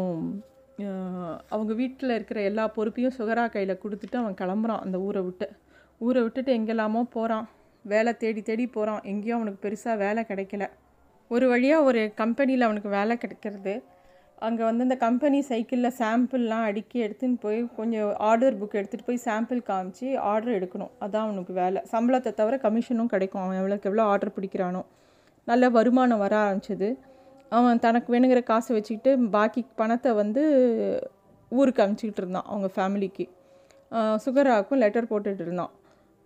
அவங்க 1.49 1.71
வீட்டில் 1.73 2.15
இருக்கிற 2.15 2.39
எல்லா 2.41 2.63
பொறுப்பையும் 2.75 3.15
சுகரா 3.17 3.45
கையில் 3.55 3.81
கொடுத்துட்டு 3.83 4.17
அவன் 4.21 4.39
கிளம்புறான் 4.41 4.83
அந்த 4.85 4.97
ஊரை 4.99 5.21
விட்டு. 5.21 5.47
ஊரை 6.01 6.21
விட்டுட்டு 6.23 6.51
எங்கெல்லாமோ 6.57 7.01
போகிறான் 7.15 7.45
வேலை 7.85 8.11
தேடி 8.17 8.41
தேடி 8.41 8.65
போகிறான் 8.67 9.01
எங்கேயும் 9.11 9.37
அவனுக்கு 9.37 9.63
பெருசாக 9.65 9.95
வேலை 9.97 10.21
கிடைக்கல. 10.29 10.63
ஒரு 11.31 11.45
வழியாக 11.53 11.87
ஒரு 11.89 12.01
கம்பெனியில் 12.21 12.67
அவனுக்கு 12.67 12.89
வேலை 12.89 13.15
கிடைக்கிறது. 13.17 13.73
அங்கே 14.45 14.63
வந்து 14.67 14.85
இந்த 14.85 14.95
கம்பெனி 15.03 15.37
சைக்கிளில் 15.49 15.95
சாம்பிள்லாம் 15.99 16.65
அடுக்கி 16.69 16.97
எடுத்துன்னு 17.05 17.37
போய் 17.43 17.59
கொஞ்சம் 17.77 18.09
ஆர்டர் 18.29 18.57
புக் 18.61 18.77
எடுத்துகிட்டு 18.79 19.07
போய் 19.09 19.19
சாம்பிள் 19.27 19.59
காமிச்சு 19.69 20.07
ஆர்டர் 20.31 20.55
எடுக்கணும். 20.57 20.91
அதான் 21.05 21.25
அவனுக்கு 21.27 21.53
வேலை. 21.61 21.81
சம்பளத்தை 21.93 22.31
தவிர 22.39 22.57
கமிஷனும் 22.65 23.11
கிடைக்கும். 23.13 23.43
அவன் 23.43 23.59
எவ்வளோக்கு 23.61 23.89
எவ்வளோ 23.89 24.05
ஆர்டர் 24.13 24.35
பிடிக்கிறானோ. 24.37 24.81
நல்ல 25.47 25.69
வருமானம் 25.77 26.23
வர 26.25 26.33
ஆரம்பிச்சது. 26.45 26.89
அவன் 27.57 27.81
தனக்கு 27.85 28.09
வேணுங்கிற 28.13 28.41
காசை 28.51 28.71
வச்சுக்கிட்டு 28.77 29.11
பாக்கி 29.35 29.61
பணத்தை 29.81 30.11
வந்து 30.21 30.43
ஊருக்கு 31.51 31.83
அனுப்பிச்சிக்கிட்டு 31.83 32.23
இருந்தான் 32.23 32.49
அவங்க 32.51 32.69
ஃபேமிலிக்கு 32.75 33.25
சுகராக்கும் 34.23 34.81
லெட்டர் 34.83 35.09
போட்டுட்டு 35.11 35.43
இருந்தான். 35.45 35.73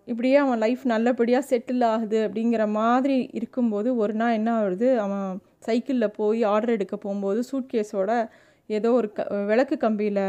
இப்படியே 0.07 0.37
அவன் 0.43 0.61
லைஃப் 0.65 0.83
நல்லபடியாக 0.93 1.45
செட்டில் 1.49 1.85
ஆகுது 1.93 2.19
அப்படிங்கிற 2.27 2.65
மாதிரி 2.79 3.17
இருக்கும்போது 3.39 3.89
ஒரு 4.03 4.13
நாள் 4.21 4.37
என்ன 4.39 4.49
ஆகுது? 4.59 4.89
அவன் 5.05 5.27
சைக்கிளில் 5.63 6.15
போய் 6.19 6.41
ஆர்டர் 6.43 6.75
எடுக்க 6.75 6.95
போகும்போது 6.97 7.39
சூட்கேஸோட 7.51 8.11
ஏதோ 8.69 8.89
ஒரு 8.91 9.09
க 9.17 9.23
விளக்கு 9.45 9.75
கம்பியில் 9.81 10.23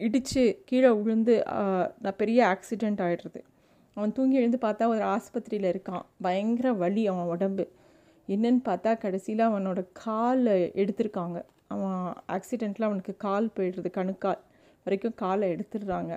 இடித்து 0.00 0.42
கீழே 0.64 0.90
விழுந்து 0.90 1.34
நான் 2.04 2.18
பெரிய 2.22 2.40
ஆக்சிடெண்ட் 2.52 3.00
ஆகிடுறது 3.06 3.40
அவன் 3.96 4.12
தூங்கி 4.12 4.36
எழுந்து 4.36 4.58
பார்த்தா 4.62 4.86
ஒரு 4.86 5.04
ஆஸ்பத்திரியில் 5.14 5.70
இருக்கான். 5.72 6.04
பயங்கர 6.24 6.72
வலி 6.82 7.02
அவன் 7.12 7.30
உடம்பு. 7.34 7.64
என்னன்னு 8.28 8.60
பார்த்தா 8.68 8.90
கடைசியில் 8.98 9.42
அவனோட 9.48 9.80
காலை 10.04 10.56
எடுத்திருக்காங்க. 10.82 11.38
அவன் 11.74 12.00
ஆக்சிடெண்ட்டில் 12.34 12.88
அவனுக்கு 12.88 13.14
கால் 13.16 13.46
போயிடுறது 13.56 13.90
கணுக்கால் 13.90 14.40
வரைக்கும் 14.86 15.16
காலை 15.22 15.46
எடுத்துடுறாங்க. 15.54 16.12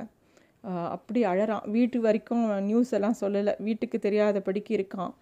அப்படி 0.95 1.19
அழறான். 1.31 1.65
வீட்டு 1.75 1.97
வரைக்கும் 2.01 2.43
நியூஸ் 2.69 2.91
எல்லாம் 2.97 3.19
சொல்லலை. 3.21 3.53
வீட்டுக்கு 3.67 3.97
தெரியாதபடிக்கு 4.07 4.71
இருக்கான். 4.79 5.13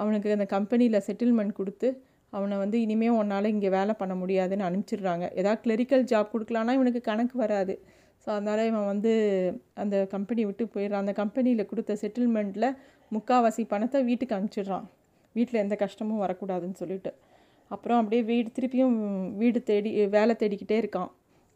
அவனுக்கு 0.00 0.36
அந்த 0.36 0.46
கம்பெனியில் 0.56 1.04
செட்டில்மெண்ட் 1.08 1.58
கொடுத்து 1.60 1.88
அவனை 2.32 2.56
வந்து 2.62 2.76
இனிமேல் 2.84 3.16
உன்னால் 3.20 3.52
இங்கே 3.52 3.70
வேலை 3.76 3.92
பண்ண 4.00 4.14
முடியாதுன்னு 4.22 4.66
அனுப்பிச்சிடுறாங்க. 4.68 5.24
ஏதாவது 5.40 5.60
கிளரிக்கல் 5.64 6.04
ஜாப் 6.12 6.32
கொடுக்கலான்னா 6.34 6.72
இவனுக்கு 6.78 7.00
கணக்கு 7.10 7.36
வராது. 7.44 7.74
ஸோ 8.22 8.28
அதனால் 8.34 8.62
இவன் 8.70 8.90
வந்து 8.92 9.12
அந்த 9.82 9.96
கம்பெனி 10.14 10.42
விட்டு 10.48 10.64
போயிடுறான். 10.74 11.04
அந்த 11.04 11.14
கம்பெனியில் 11.22 11.68
கொடுத்த 11.70 11.96
செட்டில்மெண்ட்டில் 12.02 12.68
முக்காவாசி 13.12 13.62
பணத்தை 13.72 13.98
வீட்டுக்கு 14.08 14.36
அனுப்பிச்சிடுறான். 14.36 14.86
வீட்டில் 15.36 15.62
எந்த 15.64 15.74
கஷ்டமும் 15.84 16.22
வரக்கூடாதுன்னு 16.24 16.78
சொல்லிட்டு. 16.82 17.10
அப்புறம் 17.70 18.00
அப்படியே 18.00 18.22
வீடு 18.30 18.48
திருப்பியும் 18.56 18.96
வீடு 19.42 19.60
தேடி 19.70 19.90
வேலை 20.16 20.34
தேடிக்கிட்டே 20.42 20.76
இருக்கான். 20.82 21.10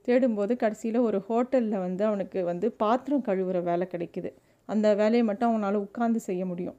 தேடும்போது 0.09 0.53
கடைசியில் 0.63 0.99
ஒரு 1.09 1.19
ஹோட்டலில் 1.29 1.83
வந்து 1.87 2.03
அவனுக்கு 2.11 2.41
வந்து 2.51 2.67
பாத்திரம் 2.83 3.27
கழுவுற 3.29 3.59
வேலை 3.71 3.87
கிடைக்குது. 3.95 4.31
அந்த 4.69 4.87
வேலையை 5.01 5.25
மட்டும் 5.31 5.51
அவனால் 5.51 5.85
உட்காந்து 5.87 6.21
செய்ய 6.29 6.43
முடியும். 6.53 6.79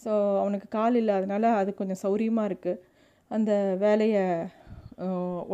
ஸோ 0.00 0.12
அவனுக்கு 0.40 0.68
கால் 0.78 0.98
இல்லாதனால 1.02 1.50
அது 1.60 1.70
கொஞ்சம் 1.80 2.02
சௌரியமாக 2.04 2.50
இருக்குது 2.50 2.82
அந்த 3.30 3.52
வேலையை 3.84 4.24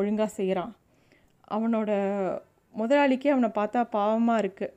ஒழுங்காக 0.01 0.31
செய்கிறான் 0.39 0.73
அவனோட 1.57 1.91
முதலாளிக்கே 2.75 3.33
அவனை 3.35 3.51
பார்த்தா 3.59 3.81
பாவமாக 3.97 4.43
இருக்குது 4.43 4.75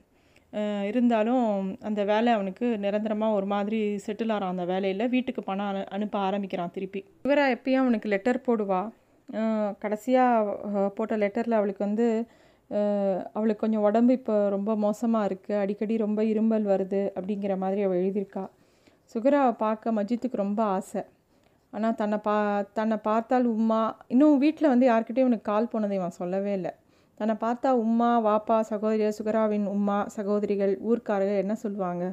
இருந்தாலும் 0.90 1.46
அந்த 1.88 2.02
வேலை 2.12 2.30
அவனுக்கு 2.38 2.66
நிரந்தரமாக 2.86 3.38
ஒரு 3.38 3.48
மாதிரி 3.54 3.80
செட்டில் 4.06 4.34
ஆகிறான் 4.36 4.54
அந்த 4.54 4.66
வேலையில். 4.72 5.12
வீட்டுக்கு 5.14 5.42
பணம் 5.50 5.70
அனு 5.72 5.82
அனுப்ப 5.96 6.18
ஆரம்பிக்கிறான் 6.28 6.74
திருப்பி. 6.78 7.02
இவரா 7.28 7.46
எப்பயும் 7.56 7.84
அவனுக்கு 7.84 8.08
லெட்டர் 8.14 8.46
போடுவா. 8.48 8.82
கடைசியாக 9.84 10.88
போட்ட 10.98 11.16
லெட்டரில் 11.24 11.60
அவளுக்கு 11.60 11.84
வந்து 11.88 12.08
அவளுக்கு 13.38 13.64
கொஞ்சம் 13.64 13.86
உடம்பு 13.88 14.14
இப்போ 14.20 14.36
ரொம்ப 14.56 14.72
மோசமாக 14.86 15.28
இருக்குது 15.30 15.62
அடிக்கடி 15.64 15.96
ரொம்ப 16.06 16.22
இரும்பல் 16.32 16.66
வருது 16.74 17.02
அப்படிங்கிற 17.18 17.56
மாதிரி 17.64 17.82
அவள் 17.88 18.02
எழுதியிருக்கா. 18.02 18.44
சுகராவை 19.12 19.54
பார்க்க 19.64 19.98
மஜித்துக்கு 19.98 20.38
ரொம்ப 20.44 20.62
ஆசை. 20.76 21.02
ஆனால் 21.74 21.96
தன்னை 22.00 22.18
பா 22.28 22.36
தன்னை 22.78 22.98
பார்த்தால் 23.10 23.46
உமா 23.56 23.82
இன்னும் 24.14 24.40
வீட்டில் 24.44 24.72
வந்து 24.74 24.86
யார்கிட்டையும் 24.90 25.28
இவனுக்கு 25.28 25.50
கால் 25.52 25.70
போனதை 25.74 25.96
இவன் 26.00 26.18
சொல்லவே 26.20 26.54
இல்லை. 26.60 26.72
தன்னை 27.20 27.36
பார்த்தா 27.44 27.70
உம்மா 27.84 28.10
வாப்பா 28.28 28.58
சகோதரியர் 28.72 29.18
சுகராவின் 29.20 29.68
உம்மா 29.76 29.98
சகோதரிகள் 30.16 30.74
ஊர்க்காரர்கள் 30.90 31.42
என்ன 31.44 31.56
சொல்லுவாங்க? 31.64 32.04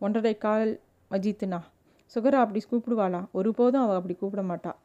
ஒன்றரை 0.00 0.34
கால் 0.46 0.72
மஜித்துனா? 1.10 1.60
சுகரா 2.14 2.38
அப்படி 2.44 2.60
கூப்பிடுவாளா? 2.70 3.20
ஒருபோதும் 3.38 3.82
அவள் 3.84 3.98
அப்படி 4.00 4.16
கூப்பிட 4.22 4.42
மாட்டாள் 4.50 4.78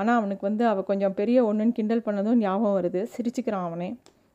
ஆனால் 0.00 0.18
அவனுக்கு 0.20 0.44
வந்து 0.48 0.64
அவள் 0.70 0.88
கொஞ்சம் 0.90 1.16
பெரிய 1.18 1.38
ஒன்றுன்னு 1.48 1.76
கிண்டல் 1.78 2.06
பண்ணதும் 2.06 2.40
ஞாபகம் 2.44 2.76
வருது. 2.78 3.02
சிரிச்சுக்கிறான் 3.14 3.66
அவனே. 3.68 3.88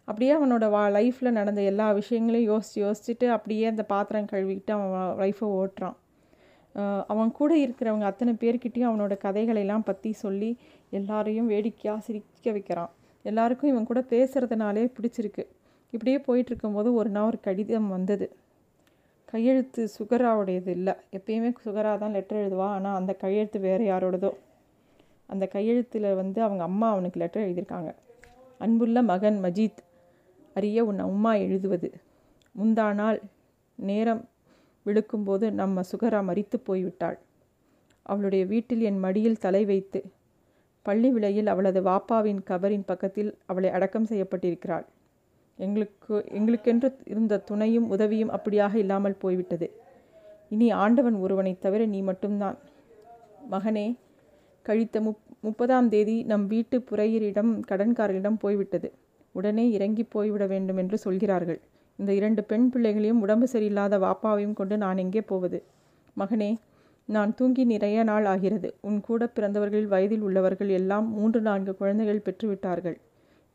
அப்படியே 0.07 0.31
அவனோட 0.37 0.65
வா 0.75 0.83
லைஃப்பில் 0.97 1.37
நடந்த 1.39 1.61
எல்லா 1.71 1.87
விஷயங்களையும் 1.99 2.49
யோசித்து 2.51 2.79
யோசிச்சுட்டு 2.85 3.27
அப்படியே 3.35 3.65
அந்த 3.73 3.83
பாத்திரம் 3.93 4.29
கழுவிக்கிட்டு 4.31 4.73
அவன் 4.77 5.11
லைஃப்பை 5.23 5.49
ஓட்டுறான். 5.59 5.97
அவன் 7.07 7.31
கூட 7.31 7.57
இருக்கிறவங்க 7.57 8.01
அத்தனை 8.01 8.33
பேர்கிட்டையும் 8.33 8.89
அவனோட 8.89 9.13
கதைகளெல்லாம் 9.23 9.83
பற்றி 9.83 10.11
சொல்லி 10.11 10.57
எல்லாரையும் 10.89 11.47
வேடிக்கையாக 11.47 11.99
சிரிக்க 11.99 12.51
வைக்கிறான். 12.51 12.89
எல்லாருக்கும் 13.23 13.69
இவன் 13.69 13.85
கூட 13.85 13.99
பேசுகிறதுனாலே 14.09 14.91
பிடிச்சிருக்கு. 14.97 15.45
இப்படியே 15.91 16.17
போயிட்டுருக்கும்போது 16.17 16.93
ஒரு 16.93 17.09
நாள் 17.09 17.23
ஒரு 17.23 17.39
கடிதம் 17.39 17.89
வந்தது. 17.89 18.35
கையெழுத்து 19.25 19.89
சுகராவுடையது 19.99 20.67
இல்லை. 20.67 20.93
எப்பயுமே 21.11 21.53
சுகரா 21.65 21.97
தான் 21.97 22.11
லெட்டர் 22.11 22.41
எழுதுவா. 22.43 22.67
ஆனால் 22.69 22.95
அந்த 22.95 23.13
கையெழுத்து 23.13 23.59
வேறு 23.59 23.85
யாரோடதோ. 23.85 24.31
அந்த 25.25 25.47
கையெழுத்தில் 25.53 26.15
வந்து 26.15 26.41
அவங்க 26.41 26.63
அம்மா 26.63 26.91
அவனுக்கு 26.91 27.19
லெட்டர் 27.19 27.45
எழுதியிருக்காங்க. 27.47 27.93
அன்புள்ள 28.57 29.01
மகன் 29.01 29.43
மஜீத் 29.43 29.81
அறிய 30.53 30.85
உன் 30.85 30.99
அம்மா 30.99 31.33
எழுதுவது. 31.33 31.91
முந்தா 32.55 32.93
நாள் 32.93 33.21
நேரம் 33.75 34.27
விழுக்கும்போது 34.89 35.51
நம்ம 35.51 35.81
சுகரா 35.81 36.21
மறித்து 36.23 36.59
போய்விட்டாள். 36.67 37.17
அவளுடைய 38.01 38.45
வீட்டில் 38.45 38.81
என் 38.81 38.99
மடியில் 38.99 39.37
தலை 39.37 39.65
வைத்து 39.65 40.03
பள்ளி 40.81 41.09
விலையில் 41.09 41.47
அவளது 41.47 41.81
வாப்பாவின் 41.81 42.39
கவரின் 42.49 42.83
பக்கத்தில் 42.85 43.37
அவளை 43.45 43.69
அடக்கம் 43.69 44.05
செய்யப்பட்டிருக்கிறாள். 44.05 44.85
எங்களுக்கு 45.55 46.25
எங்களுக்கென்று 46.31 46.95
இருந்த 47.05 47.37
துணையும் 47.37 47.89
உதவியும் 47.89 48.29
அப்படியாக 48.29 48.75
இல்லாமல் 48.75 49.17
போய்விட்டது. 49.17 49.71
இனி 50.49 50.71
ஆண்டவன் 50.71 51.15
ஒருவனைத் 51.15 51.61
தவிர 51.61 51.85
நீ 51.85 52.01
மட்டும்தான். 52.01 52.57
மகனே 53.51 53.95
கழித்த 54.61 55.01
முப் 55.01 55.17
முப்பதாம் 55.39 55.89
தேதி 55.89 56.23
நம் 56.23 56.47
வீட்டு 56.47 56.83
புறையரிடம் 56.91 57.61
கடன்காரரிடம் 57.67 58.39
போய்விட்டது. 58.39 58.93
உடனே 59.31 59.71
இறங்கி 59.71 60.03
போய்விட 60.03 60.47
வேண்டும் 60.47 60.77
என்று 60.77 60.97
சொல்கிறார்கள். 60.97 61.59
இந்த 61.99 62.11
இரண்டு 62.19 62.41
பெண் 62.43 62.67
பிள்ளைகளையும் 62.73 63.21
உடம்பு 63.21 63.47
சரியில்லாத 63.53 63.97
வாப்பாவையும் 64.05 64.57
கொண்டு 64.59 64.75
நான் 64.83 65.01
எங்கே 65.03 65.21
போவது? 65.31 65.59
மகனே 66.17 66.51
நான் 67.09 67.31
தூங்கி 67.35 67.63
நிறைய 67.65 67.99
நாள் 68.03 68.25
ஆகிறது. 68.25 68.69
உன் 68.87 68.99
கூட 69.01 69.21
பிறந்தவர்களில் 69.27 69.91
வயதில் 69.93 70.25
உள்ளவர்கள் 70.27 70.71
எல்லாம் 70.79 71.07
மூன்று 71.17 71.39
நான்கு 71.41 71.73
குழந்தைகள் 71.75 72.25
பெற்றுவிட்டார்கள். 72.25 72.97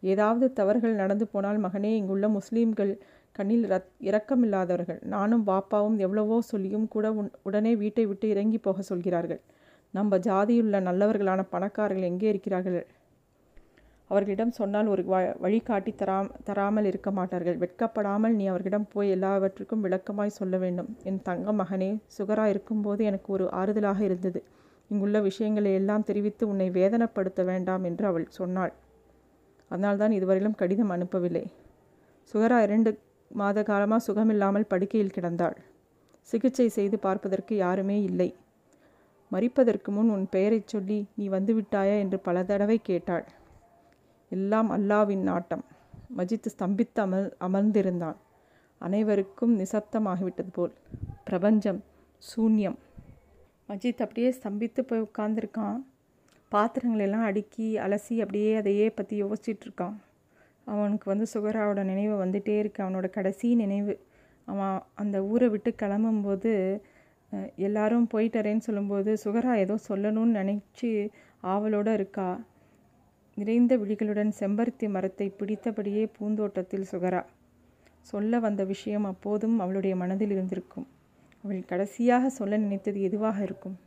ஏதாவது 0.03 0.47
தவறுகள் 0.53 1.01
நடந்து 1.03 1.27
போனால் 1.27 1.59
மகனே 1.59 1.93
இங்குள்ள 2.01 2.29
முஸ்லீம்கள் 2.29 2.93
கண்ணில் 3.37 3.65
ரத் 3.73 3.93
இரக்கமில்லாதவர்கள். 4.09 4.99
நானும் 5.15 5.45
பாப்பாவும் 5.47 5.97
எவ்வளவோ 5.99 6.37
சொல்லியும் 6.51 6.89
கூட 6.89 7.07
உன் 7.21 7.31
உடனே 7.43 7.73
வீட்டை 7.77 8.05
விட்டு 8.07 8.27
இறங்கி 8.29 8.59
போக 8.59 8.83
சொல்கிறார்கள். 8.83 9.41
நம்ம 9.95 10.19
ஜாதியுள்ள 10.19 10.77
நல்லவர்களான 10.89 11.41
பணக்காரர்கள் 11.51 12.11
எங்கே 12.11 12.29
இருக்கிறார்கள்? 12.29 12.87
அவர்களிடம் 14.14 14.53
சொன்னால் 14.59 14.88
ஒரு 14.88 15.03
வ 15.05 15.14
வழிகாட்டி 15.40 15.92
தராம் 16.00 16.29
தராமல் 16.44 16.88
இருக்க 16.90 17.11
மாட்டார்கள். 17.11 17.57
வெட்கப்படாமல் 17.62 18.35
நீ 18.38 18.44
அவர்களிடம் 18.46 18.88
போய் 18.92 19.09
எல்லாவற்றுக்கும் 19.11 19.85
விளக்கமாய் 19.87 20.38
சொல்ல 20.38 20.57
வேண்டும். 20.59 20.90
என் 21.03 21.20
தங்க 21.22 21.53
மகனே 21.53 21.90
சுகரா 22.18 22.44
இருக்கும்போது 22.44 23.03
எனக்கு 23.05 23.31
ஒரு 23.33 23.46
ஆறுதலாக 23.53 24.00
இருந்தது. 24.00 24.40
இங்குள்ள 24.90 25.20
விஷயங்களை 25.20 25.72
எல்லாம் 25.74 26.07
தெரிவித்து 26.09 26.44
உன்னை 26.48 26.68
வேதனைப்படுத்த 26.70 27.42
வேண்டாம் 27.44 27.85
என்று 27.85 28.07
அவள் 28.07 28.27
சொன்னாள். 28.31 28.72
அதனால்தான் 29.70 30.16
இதுவரையிலும் 30.18 30.59
கடிதம் 30.62 30.94
அனுப்பவில்லை. 30.96 31.44
சுகரா 32.35 32.59
இரண்டு 32.62 32.90
மாத 33.31 33.59
காலமாக 33.62 34.05
சுகமில்லாமல் 34.09 34.70
படுக்கையில் 34.72 35.14
கிடந்தாள். 35.16 35.57
சிகிச்சை 36.29 36.68
செய்து 36.68 36.96
பார்ப்பதற்கு 36.98 37.55
யாருமே 37.57 37.96
இல்லை. 38.03 38.29
மறிப்பதற்கு 39.33 39.90
முன் 39.90 40.11
உன் 40.11 40.27
பெயரைச் 40.29 40.72
சொல்லி 40.72 40.98
நீ 41.14 41.24
வந்துவிட்டாயா? 41.29 41.96
என்று 42.05 42.18
பல 42.18 42.44
தடவை 42.44 42.79
கேட்டாள். 42.83 43.24
எல்லாம் 44.35 44.70
அல்லாவின் 44.70 45.27
நாட்டம். 45.31 45.64
மஜித் 46.16 46.51
ஸ்தம்பித்து 46.55 47.01
அமர் 47.05 47.29
அமர்ந்திருந்தான். 47.40 48.18
அனைவருக்கும் 48.81 49.53
நிசப்தமாகிவிட்டது 49.59 50.53
போல். 50.53 50.73
பிரபஞ்சம் 51.25 51.81
சூன்யம். 52.31 52.79
மஜித் 53.68 54.03
அப்படியே 54.05 54.31
ஸ்தம்பித்து 54.38 54.81
போய் 54.81 55.07
உட்காந்துருக்கான் 55.09 55.79
பாத்திரங்களெல்லாம் 56.53 57.29
அடுக்கி 57.31 57.68
அலசி 57.79 58.14
அப்படியே 58.20 58.51
அதையே 58.55 58.88
பற்றி 58.90 59.16
யோசிச்சிட்ருக்கான். 59.25 59.97
அவனுக்கு 60.66 61.07
வந்து 61.12 61.27
சுகராவோட 61.35 61.81
நினைவு 61.85 62.14
வந்துட்டே 62.25 62.55
இருக்கு. 62.59 62.81
அவனோட 62.85 63.09
கடைசி 63.11 63.49
நினைவு. 63.55 63.94
அவன் 64.49 64.77
அந்த 64.94 65.16
ஊரை 65.25 65.49
விட்டு 65.49 65.70
கிளம்பும்போது 65.83 66.53
எல்லாரும் 67.66 68.09
போயிட்டறேன்னு 68.14 68.64
சொல்லும்போது 68.66 69.11
சுகரா 69.25 69.53
ஏதோ 69.57 69.77
சொல்லணும்னு 69.88 70.37
நினச்சி 70.40 70.90
ஆவலோடு 71.53 71.92
இருக்கா? 71.92 72.29
நிறைந்த 73.35 73.77
விழிகளுடன் 73.77 74.33
செம்பருத்தி 74.38 74.88
மரத்தை 74.88 75.29
பிடித்தபடியே 75.29 76.07
பூந்தோட்டத்தில் 76.07 76.87
சுகரா. 76.90 77.25
சொல்ல 78.01 78.38
வந்த 78.38 78.64
விஷயம் 78.64 79.05
அப்போதும் 79.05 79.59
அவளுடைய 79.59 79.97
மனதில் 79.97 80.31
இருந்திருக்கும். 80.31 80.87
அவள் 81.44 81.64
கடைசியாக 81.64 82.29
சொல்ல 82.29 82.57
நினைத்தது 82.57 83.03
எதுவாக 83.03 83.42
இருக்கும்? 83.42 83.79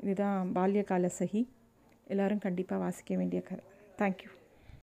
இதுதான் 0.00 0.50
பால்யகால 0.54 1.10
சகி. 1.18 1.46
எல்லாரும் 2.06 2.38
கண்டிப்பாக 2.38 2.82
வாசிக்க 2.82 3.16
வேண்டிய 3.16 3.42
கதை. 3.42 3.64
தேங்க்யூ 3.98 4.30